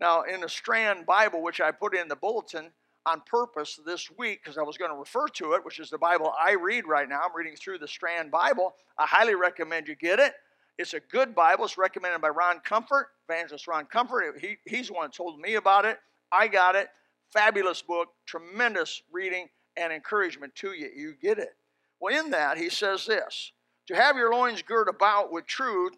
Now, 0.00 0.22
in 0.22 0.40
the 0.40 0.48
Strand 0.48 1.06
Bible, 1.06 1.42
which 1.42 1.60
I 1.60 1.70
put 1.70 1.96
in 1.96 2.08
the 2.08 2.16
bulletin 2.16 2.70
on 3.06 3.22
purpose 3.26 3.78
this 3.86 4.10
week, 4.18 4.40
because 4.42 4.58
I 4.58 4.62
was 4.62 4.76
going 4.76 4.90
to 4.90 4.96
refer 4.96 5.26
to 5.28 5.52
it, 5.52 5.64
which 5.64 5.78
is 5.78 5.90
the 5.90 5.98
Bible 5.98 6.32
I 6.40 6.52
read 6.52 6.86
right 6.86 7.08
now, 7.08 7.22
I'm 7.24 7.36
reading 7.36 7.56
through 7.56 7.78
the 7.78 7.88
Strand 7.88 8.30
Bible. 8.30 8.74
I 8.98 9.06
highly 9.06 9.34
recommend 9.34 9.88
you 9.88 9.94
get 9.94 10.18
it. 10.18 10.34
It's 10.78 10.94
a 10.94 11.00
good 11.00 11.34
Bible. 11.34 11.64
It's 11.64 11.78
recommended 11.78 12.20
by 12.20 12.28
Ron 12.28 12.60
Comfort, 12.60 13.08
evangelist 13.28 13.66
Ron 13.66 13.86
Comfort. 13.86 14.38
He, 14.40 14.56
he's 14.66 14.88
the 14.88 14.94
one 14.94 15.10
told 15.10 15.40
me 15.40 15.54
about 15.54 15.86
it. 15.86 15.98
I 16.30 16.48
got 16.48 16.74
it. 16.76 16.88
Fabulous 17.32 17.80
book, 17.80 18.08
tremendous 18.26 19.02
reading 19.10 19.48
and 19.76 19.92
encouragement 19.92 20.54
to 20.56 20.72
you. 20.72 20.90
You 20.94 21.14
get 21.20 21.38
it. 21.38 21.56
Well, 22.00 22.18
in 22.18 22.30
that, 22.30 22.58
he 22.58 22.68
says 22.68 23.06
this 23.06 23.52
To 23.88 23.94
have 23.94 24.16
your 24.16 24.32
loins 24.32 24.62
girt 24.62 24.88
about 24.88 25.32
with 25.32 25.46
truth, 25.46 25.94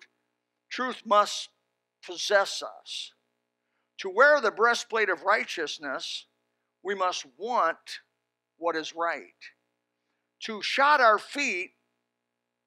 truth 0.68 1.02
must 1.04 1.48
possess 2.04 2.62
us. 2.62 3.12
To 3.98 4.10
wear 4.10 4.40
the 4.40 4.50
breastplate 4.50 5.08
of 5.08 5.24
righteousness, 5.24 6.26
we 6.82 6.94
must 6.94 7.26
want 7.36 8.00
what 8.56 8.76
is 8.76 8.94
right. 8.94 9.22
To 10.44 10.62
shod 10.62 11.00
our 11.00 11.18
feet, 11.18 11.72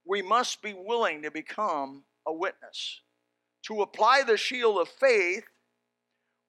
we 0.06 0.22
must 0.22 0.62
be 0.62 0.74
willing 0.74 1.22
to 1.22 1.32
become 1.32 2.04
a 2.28 2.34
witness. 2.34 3.02
To 3.68 3.82
apply 3.82 4.24
the 4.24 4.38
shield 4.38 4.78
of 4.78 4.90
faith, 4.90 5.46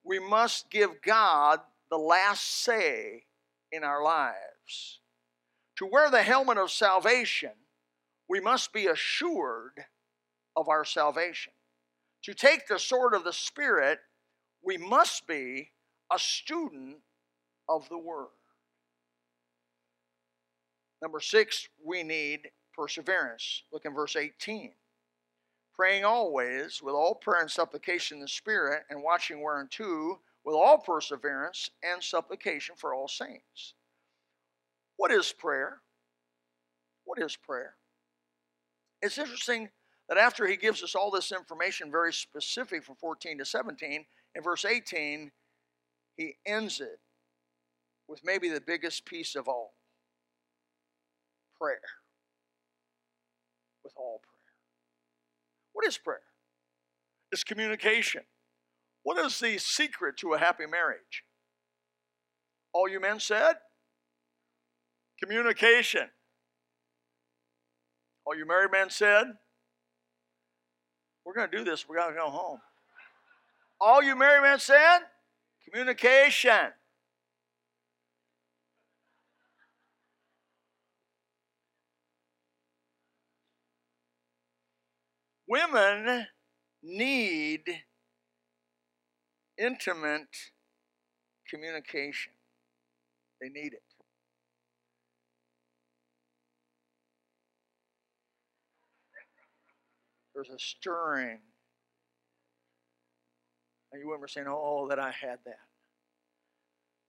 we 0.04 0.18
must 0.18 0.70
give 0.70 1.02
God 1.02 1.60
the 1.90 1.98
last 1.98 2.62
say 2.64 3.24
in 3.70 3.84
our 3.84 4.02
lives. 4.02 5.00
To 5.76 5.86
wear 5.86 6.10
the 6.10 6.22
helmet 6.22 6.58
of 6.58 6.70
salvation, 6.70 7.52
we 8.28 8.40
must 8.40 8.72
be 8.72 8.86
assured 8.86 9.84
of 10.56 10.68
our 10.68 10.84
salvation. 10.84 11.52
To 12.24 12.34
take 12.34 12.66
the 12.66 12.78
sword 12.78 13.14
of 13.14 13.24
the 13.24 13.32
Spirit, 13.32 13.98
we 14.62 14.76
must 14.76 15.26
be 15.26 15.70
a 16.12 16.18
student 16.18 16.98
of 17.68 17.88
the 17.88 17.98
Word. 17.98 18.28
Number 21.00 21.20
six, 21.20 21.68
we 21.84 22.02
need 22.04 22.50
perseverance. 22.74 23.64
Look 23.72 23.84
in 23.84 23.94
verse 23.94 24.14
18. 24.14 24.72
Praying 25.74 26.04
always 26.04 26.80
with 26.82 26.94
all 26.94 27.14
prayer 27.14 27.40
and 27.40 27.50
supplication 27.50 28.18
in 28.18 28.22
the 28.22 28.28
Spirit, 28.28 28.84
and 28.88 29.02
watching 29.02 29.42
whereunto 29.42 30.20
with 30.44 30.54
all 30.54 30.78
perseverance 30.78 31.70
and 31.82 32.02
supplication 32.02 32.76
for 32.76 32.94
all 32.94 33.08
saints. 33.08 33.74
What 34.96 35.10
is 35.10 35.32
prayer? 35.32 35.80
What 37.04 37.20
is 37.20 37.36
prayer? 37.36 37.74
It's 39.00 39.18
interesting 39.18 39.70
that 40.12 40.20
after 40.20 40.46
he 40.46 40.58
gives 40.58 40.82
us 40.82 40.94
all 40.94 41.10
this 41.10 41.32
information, 41.32 41.90
very 41.90 42.12
specific 42.12 42.84
from 42.84 42.96
14 42.96 43.38
to 43.38 43.46
17, 43.46 44.04
in 44.34 44.42
verse 44.42 44.66
18, 44.66 45.32
he 46.16 46.34
ends 46.44 46.82
it 46.82 47.00
with 48.06 48.20
maybe 48.22 48.50
the 48.50 48.60
biggest 48.60 49.06
piece 49.06 49.34
of 49.34 49.48
all 49.48 49.72
prayer 51.58 51.80
with 53.82 53.94
all 53.96 54.20
prayer. 54.22 54.52
What 55.72 55.86
is 55.86 55.96
prayer? 55.96 56.20
It's 57.30 57.42
communication. 57.42 58.24
What 59.04 59.16
is 59.24 59.40
the 59.40 59.56
secret 59.56 60.18
to 60.18 60.34
a 60.34 60.38
happy 60.38 60.66
marriage? 60.66 61.24
All 62.74 62.86
you 62.86 63.00
men 63.00 63.18
said? 63.18 63.54
Communication. 65.18 66.10
All 68.26 68.36
you 68.36 68.46
married 68.46 68.72
men 68.72 68.90
said? 68.90 69.38
We're 71.24 71.34
going 71.34 71.50
to 71.50 71.56
do 71.56 71.64
this. 71.64 71.88
We're 71.88 71.96
going 71.96 72.12
to 72.12 72.18
go 72.18 72.30
home. 72.30 72.58
All 73.80 74.02
you 74.02 74.16
married 74.16 74.42
men 74.42 74.58
said? 74.58 75.00
Communication. 75.64 76.72
Women 85.48 86.26
need 86.82 87.62
intimate 89.58 90.34
communication. 91.48 92.32
They 93.40 93.48
need 93.48 93.74
it. 93.74 93.91
There's 100.42 100.56
a 100.56 100.58
stirring. 100.58 101.38
And 103.92 104.02
you 104.02 104.08
women 104.08 104.24
are 104.24 104.28
saying, 104.28 104.46
oh, 104.48 104.88
that 104.88 104.98
I 104.98 105.10
had 105.10 105.38
that. 105.44 105.58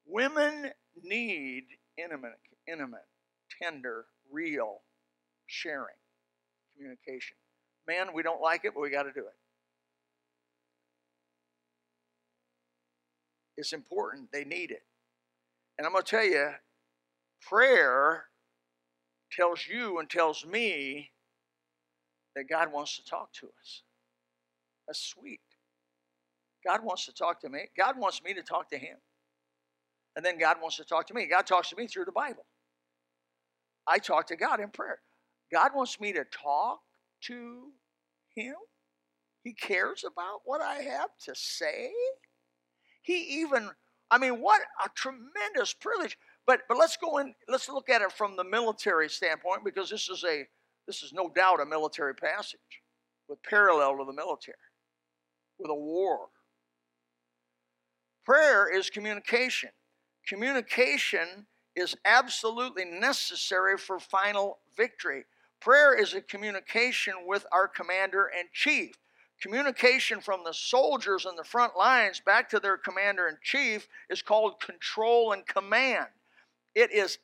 Women 0.05 0.71
need 1.01 1.63
intimate, 1.97 2.33
intimate, 2.67 3.05
tender, 3.61 4.05
real 4.31 4.81
sharing, 5.47 5.95
communication. 6.75 7.37
Man, 7.87 8.07
we 8.13 8.21
don't 8.21 8.41
like 8.41 8.65
it, 8.65 8.73
but 8.73 8.81
we 8.81 8.89
got 8.89 9.03
to 9.03 9.13
do 9.13 9.21
it. 9.21 9.35
It's 13.55 13.71
important. 13.71 14.31
They 14.31 14.43
need 14.43 14.71
it. 14.71 14.83
And 15.77 15.87
I'm 15.87 15.93
going 15.93 16.03
to 16.03 16.09
tell 16.09 16.25
you, 16.25 16.49
Prayer 17.41 18.25
tells 19.31 19.65
you 19.67 19.99
and 19.99 20.09
tells 20.09 20.45
me 20.45 21.12
that 22.35 22.49
God 22.49 22.71
wants 22.71 22.95
to 22.97 23.05
talk 23.05 23.31
to 23.33 23.47
us. 23.47 23.83
That's 24.87 25.01
sweet. 25.01 25.39
God 26.65 26.83
wants 26.83 27.05
to 27.05 27.13
talk 27.13 27.41
to 27.41 27.49
me. 27.49 27.69
God 27.77 27.97
wants 27.97 28.21
me 28.23 28.33
to 28.33 28.41
talk 28.41 28.69
to 28.69 28.77
Him. 28.77 28.97
And 30.15 30.25
then 30.25 30.37
God 30.37 30.57
wants 30.61 30.77
to 30.77 30.85
talk 30.85 31.07
to 31.07 31.13
me. 31.13 31.27
God 31.27 31.45
talks 31.45 31.69
to 31.69 31.75
me 31.75 31.87
through 31.87 32.05
the 32.05 32.11
Bible. 32.11 32.45
I 33.87 33.97
talk 33.97 34.27
to 34.27 34.35
God 34.35 34.59
in 34.59 34.69
prayer. 34.69 34.99
God 35.51 35.71
wants 35.75 35.99
me 35.99 36.13
to 36.13 36.23
talk 36.25 36.79
to 37.23 37.71
Him. 38.35 38.55
He 39.43 39.53
cares 39.53 40.05
about 40.05 40.41
what 40.45 40.61
I 40.61 40.75
have 40.75 41.09
to 41.25 41.35
say. 41.35 41.91
He 43.01 43.41
even, 43.41 43.69
I 44.09 44.17
mean, 44.17 44.39
what 44.39 44.61
a 44.83 44.89
tremendous 44.95 45.73
privilege. 45.73 46.17
But 46.47 46.61
but 46.67 46.77
let's 46.77 46.97
go 46.97 47.17
in, 47.17 47.35
let's 47.49 47.67
look 47.69 47.89
at 47.89 48.01
it 48.01 48.11
from 48.11 48.35
the 48.35 48.43
military 48.43 49.09
standpoint 49.09 49.65
because 49.65 49.89
this 49.89 50.09
is 50.09 50.23
a 50.23 50.45
this 50.87 51.03
is 51.03 51.13
no 51.13 51.29
doubt 51.29 51.61
a 51.61 51.65
military 51.65 52.13
passage 52.13 52.59
with 53.27 53.41
parallel 53.43 53.97
to 53.97 54.05
the 54.05 54.13
military, 54.13 54.57
with 55.57 55.71
a 55.71 55.75
war. 55.75 56.27
Prayer 58.25 58.73
is 58.73 58.89
communication. 58.89 59.69
Communication 60.27 61.47
is 61.75 61.95
absolutely 62.05 62.85
necessary 62.85 63.77
for 63.77 63.99
final 63.99 64.59
victory. 64.77 65.25
Prayer 65.59 65.93
is 65.93 66.13
a 66.13 66.21
communication 66.21 67.13
with 67.25 67.45
our 67.51 67.67
commander 67.67 68.29
in 68.37 68.47
chief. 68.53 68.95
Communication 69.41 70.21
from 70.21 70.43
the 70.45 70.53
soldiers 70.53 71.25
on 71.25 71.35
the 71.35 71.43
front 71.43 71.75
lines 71.75 72.21
back 72.25 72.49
to 72.49 72.59
their 72.59 72.77
commander 72.77 73.27
in 73.27 73.37
chief 73.43 73.87
is 74.09 74.21
called 74.21 74.61
control 74.61 75.33
and 75.33 75.45
command. 75.45 76.07
It 76.75 76.91
is 76.91 77.17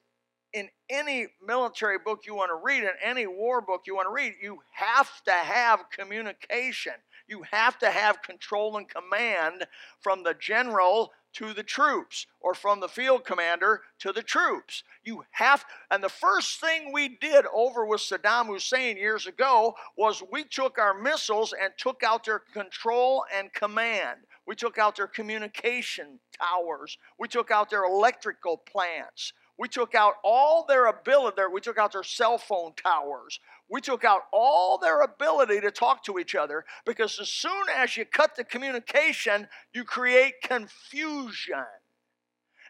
in 0.54 0.70
any 0.90 1.28
military 1.46 2.00
book 2.00 2.22
you 2.26 2.36
want 2.36 2.50
to 2.50 2.60
read, 2.64 2.84
in 2.84 2.90
any 3.04 3.28
war 3.28 3.62
book 3.62 3.84
you 3.86 3.96
want 3.96 4.08
to 4.08 4.14
read, 4.14 4.36
you 4.42 4.60
have 4.72 5.24
to 5.24 5.32
have 5.32 5.90
communication. 5.92 6.94
You 7.28 7.44
have 7.52 7.78
to 7.80 7.92
have 7.92 8.24
control 8.24 8.78
and 8.78 8.88
command 8.90 9.68
from 10.00 10.24
the 10.24 10.34
general 10.34 11.12
to 11.32 11.54
the 11.54 11.64
troops 11.64 12.26
or 12.40 12.56
from 12.56 12.80
the 12.80 12.88
field 12.88 13.24
commander 13.24 13.82
to 14.00 14.12
the 14.12 14.24
troops. 14.24 14.84
You 15.04 15.24
have, 15.32 15.64
and 15.92 16.04
the 16.04 16.10
first 16.10 16.60
thing 16.60 16.92
we 16.92 17.18
did 17.22 17.46
over 17.54 17.86
with 17.86 18.02
Saddam 18.02 18.48
Hussein 18.48 18.98
years 18.98 19.28
ago 19.28 19.76
was 19.96 20.24
we 20.32 20.44
took 20.44 20.80
our 20.80 21.00
missiles 21.00 21.54
and 21.54 21.72
took 21.78 22.02
out 22.04 22.26
their 22.26 22.40
control 22.40 23.26
and 23.36 23.54
command. 23.54 24.22
We 24.48 24.56
took 24.56 24.80
out 24.80 24.96
their 24.96 25.08
communication 25.08 26.20
towers. 26.40 26.98
We 27.20 27.28
took 27.28 27.52
out 27.52 27.70
their 27.70 27.84
electrical 27.84 28.58
plants. 28.58 29.34
We 29.60 29.67
took 29.67 29.93
out 29.93 30.13
all 30.24 30.65
their 30.65 30.86
ability, 30.86 31.41
we 31.52 31.60
took 31.60 31.78
out 31.78 31.91
their 31.91 32.02
cell 32.02 32.38
phone 32.38 32.72
towers. 32.82 33.41
We 33.69 33.82
took 33.82 34.06
out 34.06 34.22
all 34.32 34.78
their 34.78 35.02
ability 35.02 35.60
to 35.60 35.69
talk 35.69 36.02
to 36.06 36.17
each 36.17 36.34
other 36.34 36.63
because 36.86 37.19
as 37.19 37.28
soon 37.28 37.65
as 37.76 37.98
you 37.98 38.06
cut 38.06 38.38
the 38.38 38.45
communication, 38.45 39.50
you 39.74 39.84
create 39.84 40.36
confusion. 40.41 41.65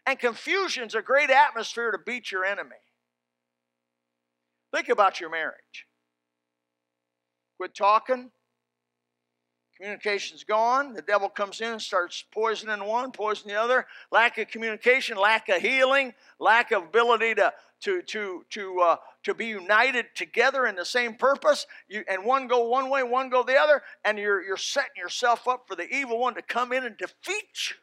And 0.04 0.18
confusion's 0.18 0.96
a 0.96 1.00
great 1.00 1.30
atmosphere 1.30 1.92
to 1.92 1.98
beat 2.04 2.32
your 2.32 2.44
enemy. 2.44 2.76
Think 4.74 4.88
about 4.88 5.20
your 5.20 5.30
marriage. 5.30 5.86
Quit 7.56 7.72
talking, 7.74 8.32
Communication's 9.80 10.44
gone. 10.44 10.92
The 10.92 11.00
devil 11.00 11.30
comes 11.30 11.62
in 11.62 11.68
and 11.68 11.80
starts 11.80 12.22
poisoning 12.32 12.84
one, 12.84 13.12
poisoning 13.12 13.54
the 13.54 13.60
other. 13.62 13.86
Lack 14.12 14.36
of 14.36 14.48
communication, 14.48 15.16
lack 15.16 15.48
of 15.48 15.62
healing, 15.62 16.12
lack 16.38 16.70
of 16.70 16.82
ability 16.82 17.34
to 17.36 17.50
to 17.80 18.02
to 18.02 18.44
to 18.50 18.80
uh, 18.80 18.96
to 19.22 19.32
be 19.32 19.46
united 19.46 20.08
together 20.14 20.66
in 20.66 20.76
the 20.76 20.84
same 20.84 21.14
purpose. 21.14 21.66
You 21.88 22.04
and 22.10 22.26
one 22.26 22.46
go 22.46 22.68
one 22.68 22.90
way, 22.90 23.02
one 23.02 23.30
go 23.30 23.42
the 23.42 23.56
other, 23.56 23.80
and 24.04 24.18
you're 24.18 24.42
you're 24.42 24.58
setting 24.58 24.98
yourself 24.98 25.48
up 25.48 25.64
for 25.66 25.76
the 25.76 25.88
evil 25.88 26.18
one 26.18 26.34
to 26.34 26.42
come 26.42 26.74
in 26.74 26.84
and 26.84 26.98
defeat 26.98 27.70
you. 27.70 27.76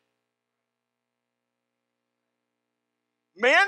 Men, 3.35 3.65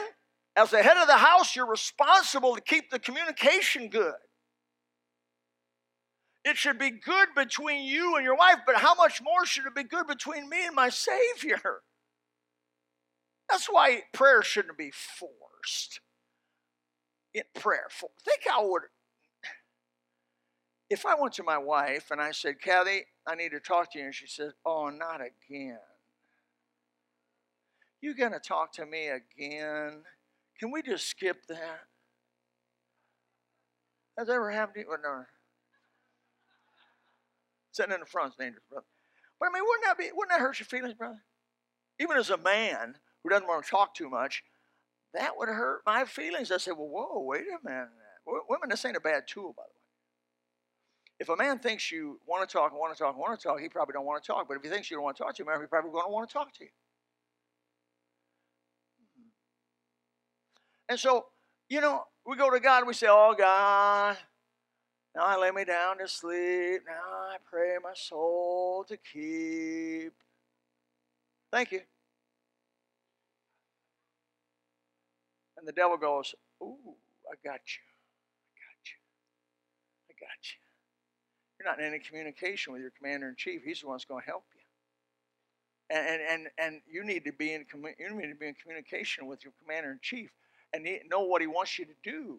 as 0.55 0.69
the 0.69 0.83
head 0.83 0.97
of 0.97 1.07
the 1.07 1.17
house, 1.17 1.55
you're 1.55 1.65
responsible 1.65 2.53
to 2.53 2.61
keep 2.61 2.91
the 2.91 2.99
communication 2.99 3.89
good. 3.89 4.13
It 6.49 6.57
should 6.57 6.79
be 6.79 6.89
good 6.89 7.27
between 7.35 7.83
you 7.83 8.15
and 8.15 8.25
your 8.25 8.35
wife, 8.35 8.57
but 8.65 8.77
how 8.77 8.95
much 8.95 9.21
more 9.21 9.45
should 9.45 9.67
it 9.67 9.75
be 9.75 9.83
good 9.83 10.07
between 10.07 10.49
me 10.49 10.65
and 10.65 10.75
my 10.75 10.89
Savior? 10.89 11.81
That's 13.47 13.67
why 13.67 14.01
prayer 14.13 14.41
shouldn't 14.41 14.77
be 14.77 14.91
forced. 14.91 15.99
In 17.35 17.43
prayer, 17.53 17.85
for, 17.91 18.09
think 18.25 18.41
how 18.47 18.67
would 18.67 18.81
if 20.89 21.05
I 21.05 21.13
went 21.13 21.35
to 21.35 21.43
my 21.43 21.59
wife 21.59 22.09
and 22.09 22.19
I 22.19 22.31
said, 22.31 22.59
Kathy, 22.59 23.05
I 23.27 23.35
need 23.35 23.51
to 23.51 23.59
talk 23.59 23.91
to 23.91 23.99
you, 23.99 24.05
and 24.05 24.15
she 24.15 24.25
said, 24.25 24.53
Oh, 24.65 24.89
not 24.89 25.21
again. 25.21 25.77
You 28.01 28.15
gonna 28.15 28.39
talk 28.39 28.73
to 28.73 28.87
me 28.87 29.09
again? 29.09 30.01
Can 30.59 30.71
we 30.71 30.81
just 30.81 31.05
skip 31.05 31.45
that? 31.47 31.81
Has 34.17 34.27
that 34.27 34.33
ever 34.33 34.49
happened 34.49 34.73
to 34.75 34.79
you? 34.81 34.97
No. 35.03 35.25
Sitting 37.79 37.93
in 37.93 38.01
the 38.01 38.05
front 38.05 38.33
is 38.33 38.35
dangerous, 38.37 38.65
brother. 38.69 38.85
But 39.39 39.47
I 39.47 39.53
mean, 39.53 39.63
wouldn't 39.65 39.85
that 39.85 39.97
be 39.97 40.11
wouldn't 40.13 40.37
that 40.37 40.41
hurt 40.41 40.59
your 40.59 40.65
feelings, 40.65 40.95
brother? 40.95 41.23
Even 41.97 42.17
as 42.17 42.29
a 42.29 42.37
man 42.37 42.95
who 43.23 43.29
doesn't 43.29 43.47
want 43.47 43.63
to 43.63 43.71
talk 43.71 43.93
too 43.93 44.09
much, 44.09 44.43
that 45.13 45.37
would 45.37 45.47
hurt 45.47 45.83
my 45.85 46.03
feelings. 46.03 46.51
I 46.51 46.57
said, 46.57 46.73
well, 46.77 46.89
whoa, 46.89 47.21
wait 47.21 47.43
a 47.43 47.65
minute. 47.65 47.87
Women, 48.25 48.67
this 48.67 48.83
ain't 48.83 48.97
a 48.97 48.99
bad 48.99 49.29
tool, 49.29 49.53
by 49.55 49.63
the 49.63 49.69
way. 49.69 51.21
If 51.21 51.29
a 51.29 51.37
man 51.37 51.59
thinks 51.59 51.89
you 51.89 52.19
want 52.27 52.47
to 52.47 52.51
talk, 52.51 52.77
want 52.77 52.93
to 52.93 53.01
talk, 53.01 53.17
want 53.17 53.39
to 53.39 53.47
talk, 53.47 53.61
he 53.61 53.69
probably 53.69 53.93
don't 53.93 54.05
want 54.05 54.21
to 54.21 54.27
talk. 54.27 54.49
But 54.49 54.57
if 54.57 54.63
he 54.63 54.67
thinks 54.67 54.91
you 54.91 54.97
don't 54.97 55.05
want 55.05 55.15
to 55.15 55.23
talk 55.23 55.35
to 55.35 55.43
him, 55.43 55.61
he 55.61 55.67
probably 55.67 55.91
going 55.91 56.05
to 56.05 56.11
want 56.11 56.27
to 56.27 56.33
talk 56.33 56.53
to 56.55 56.65
you. 56.65 56.69
And 60.89 60.99
so, 60.99 61.27
you 61.69 61.79
know, 61.79 62.03
we 62.25 62.35
go 62.35 62.49
to 62.49 62.59
God 62.59 62.79
and 62.79 62.87
we 62.87 62.93
say, 62.93 63.07
Oh, 63.09 63.33
God, 63.37 64.17
now 65.15 65.25
I 65.25 65.37
lay 65.37 65.51
me 65.51 65.65
down 65.65 65.97
to 65.97 66.07
sleep. 66.07 66.81
Now 66.85 67.31
I 67.31 67.37
pray 67.49 67.77
my 67.83 67.93
soul 67.93 68.85
to 68.87 68.97
keep. 68.97 70.13
Thank 71.51 71.71
you. 71.71 71.81
And 75.57 75.67
the 75.67 75.71
devil 75.71 75.97
goes, 75.97 76.35
Ooh, 76.61 76.77
I 77.29 77.35
got 77.43 77.59
you. 77.65 77.83
I 78.45 78.55
got 78.63 78.79
you. 78.85 78.99
I 80.09 80.13
got 80.19 80.39
you. 80.43 80.59
You're 81.59 81.69
not 81.69 81.79
in 81.79 81.85
any 81.85 81.99
communication 81.99 82.71
with 82.71 82.81
your 82.81 82.91
commander 82.97 83.27
in 83.27 83.35
chief. 83.35 83.63
He's 83.63 83.81
the 83.81 83.87
one 83.87 83.95
that's 83.95 84.05
going 84.05 84.21
to 84.21 84.27
help 84.27 84.45
you. 84.55 84.61
And, 85.97 86.07
and, 86.07 86.21
and, 86.29 86.47
and 86.59 86.81
you 86.89 87.03
need 87.03 87.25
to 87.25 87.33
be 87.33 87.53
in 87.53 87.65
you 87.97 88.15
need 88.15 88.29
to 88.29 88.35
be 88.35 88.47
in 88.47 88.53
communication 88.53 89.25
with 89.25 89.43
your 89.43 89.53
commander 89.61 89.91
in 89.91 89.99
chief 90.01 90.29
and 90.73 90.87
know 91.09 91.21
what 91.21 91.41
he 91.41 91.47
wants 91.47 91.79
you 91.79 91.85
to 91.85 91.95
do 92.03 92.37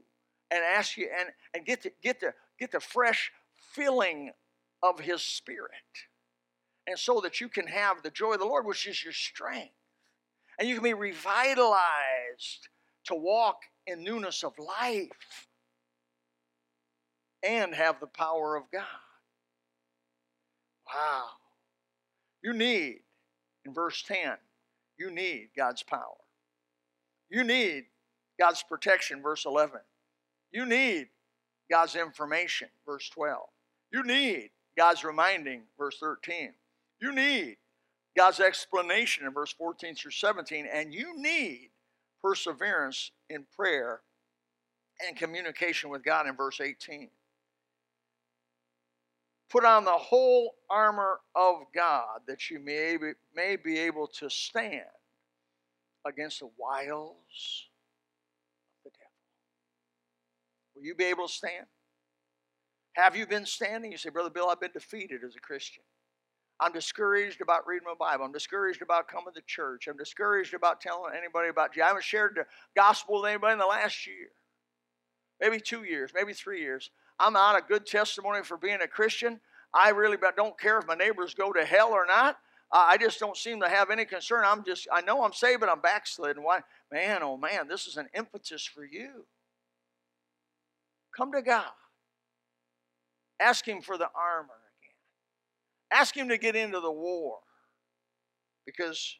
and 0.52 0.62
ask 0.62 0.96
you 0.96 1.08
and, 1.18 1.30
and 1.54 1.66
get 1.66 1.82
to 1.82 1.92
get 2.02 2.20
the 2.20 2.32
get 2.60 2.72
the 2.72 2.80
fresh 2.80 3.32
filling 3.72 4.30
of 4.82 5.00
his 5.00 5.22
spirit. 5.22 5.70
And 6.86 6.98
so 6.98 7.20
that 7.22 7.40
you 7.40 7.48
can 7.48 7.66
have 7.66 8.02
the 8.02 8.10
joy 8.10 8.34
of 8.34 8.40
the 8.40 8.46
Lord, 8.46 8.66
which 8.66 8.86
is 8.86 9.02
your 9.02 9.12
strength. 9.12 9.74
And 10.58 10.68
you 10.68 10.74
can 10.74 10.84
be 10.84 10.94
revitalized 10.94 12.68
to 13.06 13.14
walk 13.14 13.56
in 13.86 14.04
newness 14.04 14.44
of 14.44 14.52
life 14.58 15.08
and 17.42 17.74
have 17.74 18.00
the 18.00 18.06
power 18.06 18.56
of 18.56 18.64
God. 18.72 18.84
Wow. 20.92 21.24
You 22.42 22.52
need, 22.52 23.00
in 23.64 23.72
verse 23.72 24.02
10, 24.02 24.32
you 24.98 25.10
need 25.10 25.50
God's 25.56 25.82
power. 25.82 26.16
You 27.30 27.44
need 27.44 27.84
God's 28.38 28.62
protection, 28.62 29.22
verse 29.22 29.44
11. 29.46 29.80
You 30.52 30.66
need 30.66 31.08
God's 31.70 31.94
information, 31.94 32.68
verse 32.84 33.08
12. 33.10 33.38
You 33.92 34.02
need 34.02 34.50
God's 34.76 35.04
reminding, 35.04 35.62
verse 35.78 35.96
13. 35.98 36.52
You 37.00 37.14
need 37.14 37.56
God's 38.16 38.40
explanation 38.40 39.26
in 39.26 39.32
verse 39.32 39.52
14 39.52 39.94
through 39.94 40.10
17, 40.10 40.66
and 40.72 40.92
you 40.92 41.12
need 41.16 41.70
perseverance 42.22 43.12
in 43.28 43.46
prayer 43.56 44.00
and 45.06 45.16
communication 45.16 45.90
with 45.90 46.04
God 46.04 46.26
in 46.26 46.36
verse 46.36 46.60
18. 46.60 47.08
Put 49.48 49.64
on 49.64 49.84
the 49.84 49.90
whole 49.90 50.54
armor 50.68 51.20
of 51.34 51.62
God 51.74 52.20
that 52.28 52.50
you 52.50 52.60
may 52.60 52.96
be, 52.96 53.12
may 53.34 53.56
be 53.56 53.78
able 53.78 54.06
to 54.18 54.28
stand 54.30 54.84
against 56.06 56.40
the 56.40 56.50
wiles 56.56 57.69
Will 60.80 60.86
you 60.86 60.94
be 60.94 61.04
able 61.04 61.26
to 61.26 61.32
stand? 61.32 61.66
Have 62.94 63.14
you 63.14 63.26
been 63.26 63.44
standing? 63.44 63.92
You 63.92 63.98
say, 63.98 64.08
Brother 64.08 64.30
Bill, 64.30 64.48
I've 64.48 64.60
been 64.60 64.72
defeated 64.72 65.22
as 65.24 65.36
a 65.36 65.40
Christian. 65.40 65.84
I'm 66.58 66.72
discouraged 66.72 67.40
about 67.42 67.66
reading 67.66 67.86
my 67.86 67.94
Bible. 67.98 68.24
I'm 68.24 68.32
discouraged 68.32 68.80
about 68.82 69.08
coming 69.08 69.34
to 69.34 69.42
church. 69.46 69.88
I'm 69.88 69.96
discouraged 69.96 70.54
about 70.54 70.80
telling 70.80 71.12
anybody 71.16 71.48
about 71.50 71.72
Jesus. 71.72 71.84
I 71.84 71.88
haven't 71.88 72.04
shared 72.04 72.32
the 72.34 72.44
gospel 72.74 73.20
with 73.20 73.30
anybody 73.30 73.52
in 73.52 73.58
the 73.58 73.66
last 73.66 74.06
year, 74.06 74.28
maybe 75.40 75.60
two 75.60 75.84
years, 75.84 76.12
maybe 76.14 76.32
three 76.32 76.60
years. 76.60 76.90
I'm 77.18 77.34
not 77.34 77.58
a 77.58 77.62
good 77.62 77.86
testimony 77.86 78.42
for 78.42 78.56
being 78.56 78.80
a 78.82 78.88
Christian. 78.88 79.40
I 79.72 79.90
really 79.90 80.16
don't 80.36 80.58
care 80.58 80.78
if 80.78 80.86
my 80.86 80.94
neighbors 80.94 81.34
go 81.34 81.52
to 81.52 81.64
hell 81.64 81.90
or 81.90 82.06
not. 82.06 82.38
I 82.72 82.96
just 82.96 83.18
don't 83.18 83.36
seem 83.36 83.60
to 83.60 83.68
have 83.68 83.90
any 83.90 84.04
concern. 84.04 84.44
I'm 84.46 84.64
just, 84.64 84.88
I 84.92 85.02
know 85.02 85.24
I'm 85.24 85.32
saved, 85.32 85.60
but 85.60 85.68
I'm 85.68 85.80
backslidden. 85.80 86.42
Why? 86.42 86.60
Man, 86.90 87.22
oh 87.22 87.36
man, 87.36 87.68
this 87.68 87.86
is 87.86 87.96
an 87.96 88.08
impetus 88.14 88.64
for 88.64 88.84
you. 88.84 89.26
Come 91.16 91.32
to 91.32 91.42
God. 91.42 91.64
Ask 93.40 93.66
Him 93.66 93.80
for 93.80 93.96
the 93.96 94.08
armor 94.14 94.48
again. 94.48 96.00
Ask 96.00 96.16
Him 96.16 96.28
to 96.28 96.38
get 96.38 96.56
into 96.56 96.80
the 96.80 96.90
war 96.90 97.38
because 98.66 99.16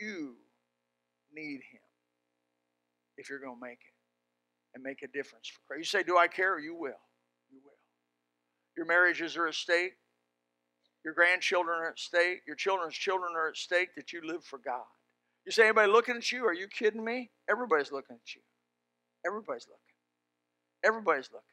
you 0.00 0.36
need 1.34 1.60
Him 1.72 1.80
if 3.16 3.28
you're 3.28 3.40
going 3.40 3.56
to 3.56 3.66
make 3.66 3.80
it 3.80 3.94
and 4.74 4.82
make 4.82 5.02
a 5.02 5.08
difference 5.08 5.48
for 5.48 5.60
Christ. 5.66 5.78
You 5.92 5.98
say, 5.98 6.04
Do 6.04 6.18
I 6.18 6.28
care? 6.28 6.58
You 6.58 6.74
will. 6.74 7.00
You 7.50 7.60
will. 7.64 7.78
Your 8.76 8.86
marriages 8.86 9.36
are 9.36 9.48
at 9.48 9.54
stake. 9.54 9.94
Your 11.04 11.14
grandchildren 11.14 11.78
are 11.78 11.90
at 11.90 11.98
stake. 11.98 12.42
Your 12.46 12.56
children's 12.56 12.94
children 12.94 13.32
are 13.34 13.48
at 13.48 13.56
stake 13.56 13.94
that 13.96 14.12
you 14.12 14.20
live 14.24 14.44
for 14.44 14.58
God. 14.58 14.84
You 15.46 15.52
say, 15.52 15.64
anybody 15.64 15.90
looking 15.90 16.16
at 16.16 16.30
you? 16.30 16.44
Are 16.44 16.52
you 16.52 16.68
kidding 16.68 17.02
me? 17.02 17.30
Everybody's 17.50 17.90
looking 17.90 18.16
at 18.16 18.34
you. 18.34 18.42
Everybody's 19.26 19.66
looking. 19.66 19.87
Everybody's 20.84 21.28
looking. 21.32 21.46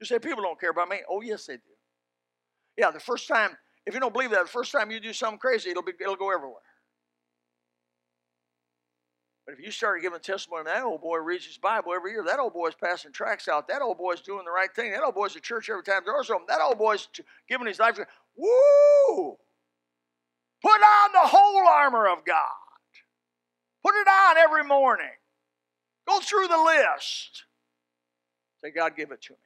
You 0.00 0.06
say, 0.06 0.18
people 0.18 0.42
don't 0.42 0.60
care 0.60 0.70
about 0.70 0.88
me. 0.88 0.98
Oh, 1.08 1.20
yes, 1.20 1.46
they 1.46 1.56
do. 1.56 1.62
Yeah, 2.76 2.90
the 2.90 3.00
first 3.00 3.26
time, 3.26 3.56
if 3.84 3.94
you 3.94 4.00
don't 4.00 4.12
believe 4.12 4.30
that, 4.30 4.42
the 4.42 4.48
first 4.48 4.72
time 4.72 4.90
you 4.90 5.00
do 5.00 5.12
something 5.12 5.38
crazy, 5.38 5.70
it'll, 5.70 5.82
be, 5.82 5.92
it'll 6.00 6.16
go 6.16 6.32
everywhere. 6.32 6.62
But 9.48 9.54
if 9.58 9.64
you 9.64 9.70
started 9.70 10.02
giving 10.02 10.20
testimony, 10.20 10.64
that 10.66 10.84
old 10.84 11.00
boy 11.00 11.16
reads 11.16 11.46
his 11.46 11.56
Bible 11.56 11.94
every 11.94 12.12
year. 12.12 12.22
That 12.22 12.38
old 12.38 12.52
boy's 12.52 12.74
passing 12.74 13.12
tracts 13.12 13.48
out. 13.48 13.66
That 13.68 13.80
old 13.80 13.96
boy's 13.96 14.20
doing 14.20 14.44
the 14.44 14.50
right 14.50 14.68
thing. 14.76 14.92
That 14.92 15.02
old 15.02 15.14
boy's 15.14 15.34
at 15.36 15.42
church 15.42 15.70
every 15.70 15.82
time 15.82 16.04
doors 16.04 16.28
open. 16.28 16.44
That 16.48 16.60
old 16.60 16.76
boy's 16.76 17.08
giving 17.48 17.66
his 17.66 17.78
life. 17.78 17.98
Woo! 18.36 19.36
Put 20.62 20.70
on 20.70 21.12
the 21.14 21.28
whole 21.28 21.66
armor 21.66 22.08
of 22.08 22.26
God. 22.26 22.36
Put 23.82 23.94
it 23.94 24.06
on 24.06 24.36
every 24.36 24.64
morning. 24.64 25.06
Go 26.06 26.20
through 26.20 26.48
the 26.48 26.58
list. 26.58 27.44
Say, 28.62 28.70
God, 28.70 28.96
give 28.96 29.10
it 29.12 29.22
to 29.22 29.32
me. 29.32 29.38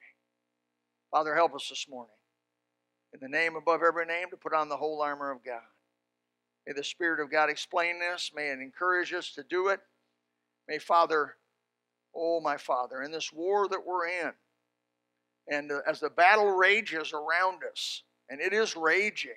Father, 1.11 1.35
help 1.35 1.53
us 1.53 1.67
this 1.69 1.87
morning. 1.89 2.15
In 3.13 3.19
the 3.19 3.29
name 3.29 3.55
above 3.55 3.81
every 3.83 4.05
name, 4.05 4.29
to 4.31 4.37
put 4.37 4.53
on 4.53 4.69
the 4.69 4.77
whole 4.77 5.01
armor 5.01 5.31
of 5.31 5.43
God. 5.45 5.61
May 6.65 6.73
the 6.73 6.83
Spirit 6.83 7.19
of 7.19 7.29
God 7.31 7.49
explain 7.49 7.99
this. 7.99 8.31
May 8.35 8.47
it 8.47 8.59
encourage 8.59 9.13
us 9.13 9.31
to 9.35 9.43
do 9.43 9.67
it. 9.67 9.79
May 10.67 10.79
Father, 10.79 11.35
oh 12.15 12.39
my 12.41 12.57
Father, 12.57 13.01
in 13.03 13.11
this 13.11 13.31
war 13.31 13.67
that 13.67 13.85
we're 13.85 14.07
in, 14.07 14.31
and 15.47 15.71
uh, 15.71 15.79
as 15.87 15.99
the 15.99 16.09
battle 16.09 16.51
rages 16.51 17.13
around 17.13 17.61
us, 17.69 18.03
and 18.29 18.39
it 18.39 18.53
is 18.53 18.75
raging, 18.75 19.31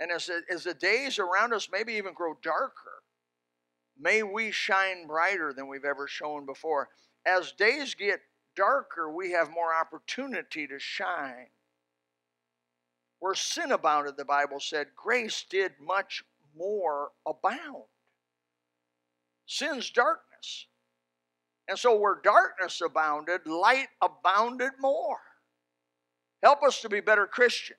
and 0.00 0.10
as, 0.10 0.30
as 0.50 0.64
the 0.64 0.74
days 0.74 1.18
around 1.18 1.52
us 1.52 1.68
maybe 1.70 1.92
even 1.94 2.14
grow 2.14 2.36
darker, 2.42 3.02
may 4.00 4.22
we 4.22 4.50
shine 4.50 5.06
brighter 5.06 5.52
than 5.52 5.68
we've 5.68 5.84
ever 5.84 6.08
shone 6.08 6.46
before. 6.46 6.88
As 7.26 7.52
days 7.52 7.94
get 7.94 8.20
darker, 8.56 9.12
we 9.12 9.32
have 9.32 9.50
more 9.50 9.74
opportunity 9.74 10.66
to 10.66 10.78
shine. 10.78 11.48
Where 13.20 13.34
sin 13.34 13.72
abounded, 13.72 14.16
the 14.16 14.24
Bible 14.24 14.60
said, 14.60 14.88
grace 14.96 15.44
did 15.48 15.72
much 15.80 16.22
more 16.56 17.10
abound 17.26 17.84
sin's 19.46 19.90
darkness. 19.90 20.66
And 21.68 21.78
so, 21.78 21.96
where 21.96 22.20
darkness 22.22 22.80
abounded, 22.84 23.46
light 23.46 23.88
abounded 24.02 24.72
more. 24.80 25.18
Help 26.42 26.62
us 26.62 26.82
to 26.82 26.88
be 26.88 27.00
better 27.00 27.26
Christians. 27.26 27.78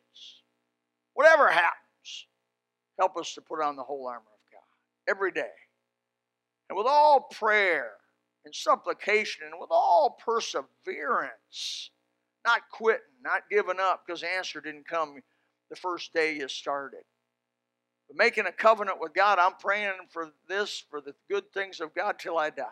Whatever 1.14 1.50
happens, 1.50 2.28
help 3.00 3.16
us 3.16 3.34
to 3.36 3.42
put 3.42 3.62
on 3.62 3.76
the 3.76 3.84
whole 3.84 4.08
armor 4.08 4.20
of 4.22 4.52
God 4.52 5.12
every 5.12 5.32
day. 5.32 5.54
And 6.70 6.78
with 6.78 6.88
all 6.88 7.28
prayer 7.32 7.92
and 8.46 8.54
supplication 8.54 9.44
and 9.46 9.60
with 9.60 9.72
all 9.72 10.18
perseverance, 10.24 11.90
not 12.46 12.62
quitting, 12.72 13.02
not 13.24 13.44
giving 13.50 13.80
up 13.80 14.04
because 14.06 14.22
the 14.22 14.32
answer 14.32 14.62
didn't 14.62 14.88
come 14.88 15.22
the 15.70 15.76
first 15.76 16.14
day 16.14 16.36
you 16.36 16.48
started. 16.48 17.02
But 18.08 18.18
making 18.18 18.46
a 18.46 18.52
covenant 18.52 19.00
with 19.00 19.16
God, 19.16 19.40
I'm 19.40 19.56
praying 19.60 19.94
for 20.12 20.32
this, 20.48 20.84
for 20.90 21.02
the 21.02 21.16
good 21.30 21.52
things 21.54 21.80
of 21.80 21.96
God 21.96 22.20
till 22.20 22.38
I 22.38 22.52
die. 22.52 22.66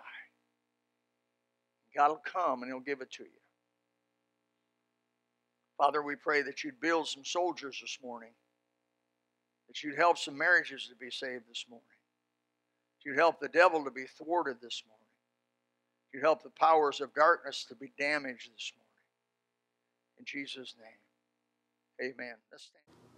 God 1.95 2.09
will 2.09 2.21
come 2.23 2.61
and 2.61 2.71
He'll 2.71 2.79
give 2.79 3.01
it 3.01 3.11
to 3.13 3.23
you. 3.23 3.29
Father, 5.77 6.03
we 6.03 6.15
pray 6.15 6.43
that 6.43 6.63
you'd 6.63 6.79
build 6.79 7.07
some 7.07 7.25
soldiers 7.25 7.79
this 7.81 7.97
morning, 8.03 8.29
that 9.67 9.83
you'd 9.83 9.97
help 9.97 10.17
some 10.17 10.37
marriages 10.37 10.87
to 10.87 10.95
be 10.95 11.09
saved 11.09 11.43
this 11.49 11.65
morning, 11.67 11.85
that 12.97 13.09
you'd 13.09 13.17
help 13.17 13.39
the 13.39 13.49
devil 13.49 13.83
to 13.83 13.91
be 13.91 14.05
thwarted 14.17 14.57
this 14.61 14.83
morning, 14.87 15.02
you'd 16.13 16.23
help 16.23 16.43
the 16.43 16.49
powers 16.49 17.01
of 17.01 17.13
darkness 17.13 17.65
to 17.69 17.75
be 17.75 17.91
damaged 17.97 18.51
this 18.53 18.71
morning. 18.77 18.83
In 20.19 20.25
Jesus' 20.25 20.75
name, 20.79 22.13
amen. 22.13 22.35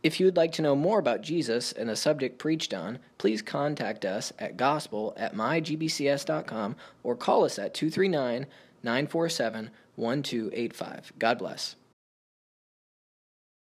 If 0.04 0.20
you 0.20 0.28
would 0.28 0.38
like 0.38 0.52
to 0.54 0.62
know 0.62 0.76
more 0.76 1.00
about 1.00 1.22
Jesus 1.22 1.72
and 1.72 1.90
the 1.90 1.96
subject 1.96 2.38
preached 2.38 2.74
on, 2.74 3.00
please 3.18 3.42
contact 3.42 4.06
us 4.06 4.32
at 4.38 4.56
gospel 4.56 5.14
at 5.18 5.36
mygbcs.com 5.36 6.76
or 7.04 7.16
call 7.16 7.44
us 7.44 7.58
at 7.58 7.74
239 7.74 8.46
947 8.84 9.72
1285. 9.96 11.14
God 11.18 11.38
bless. 11.40 11.76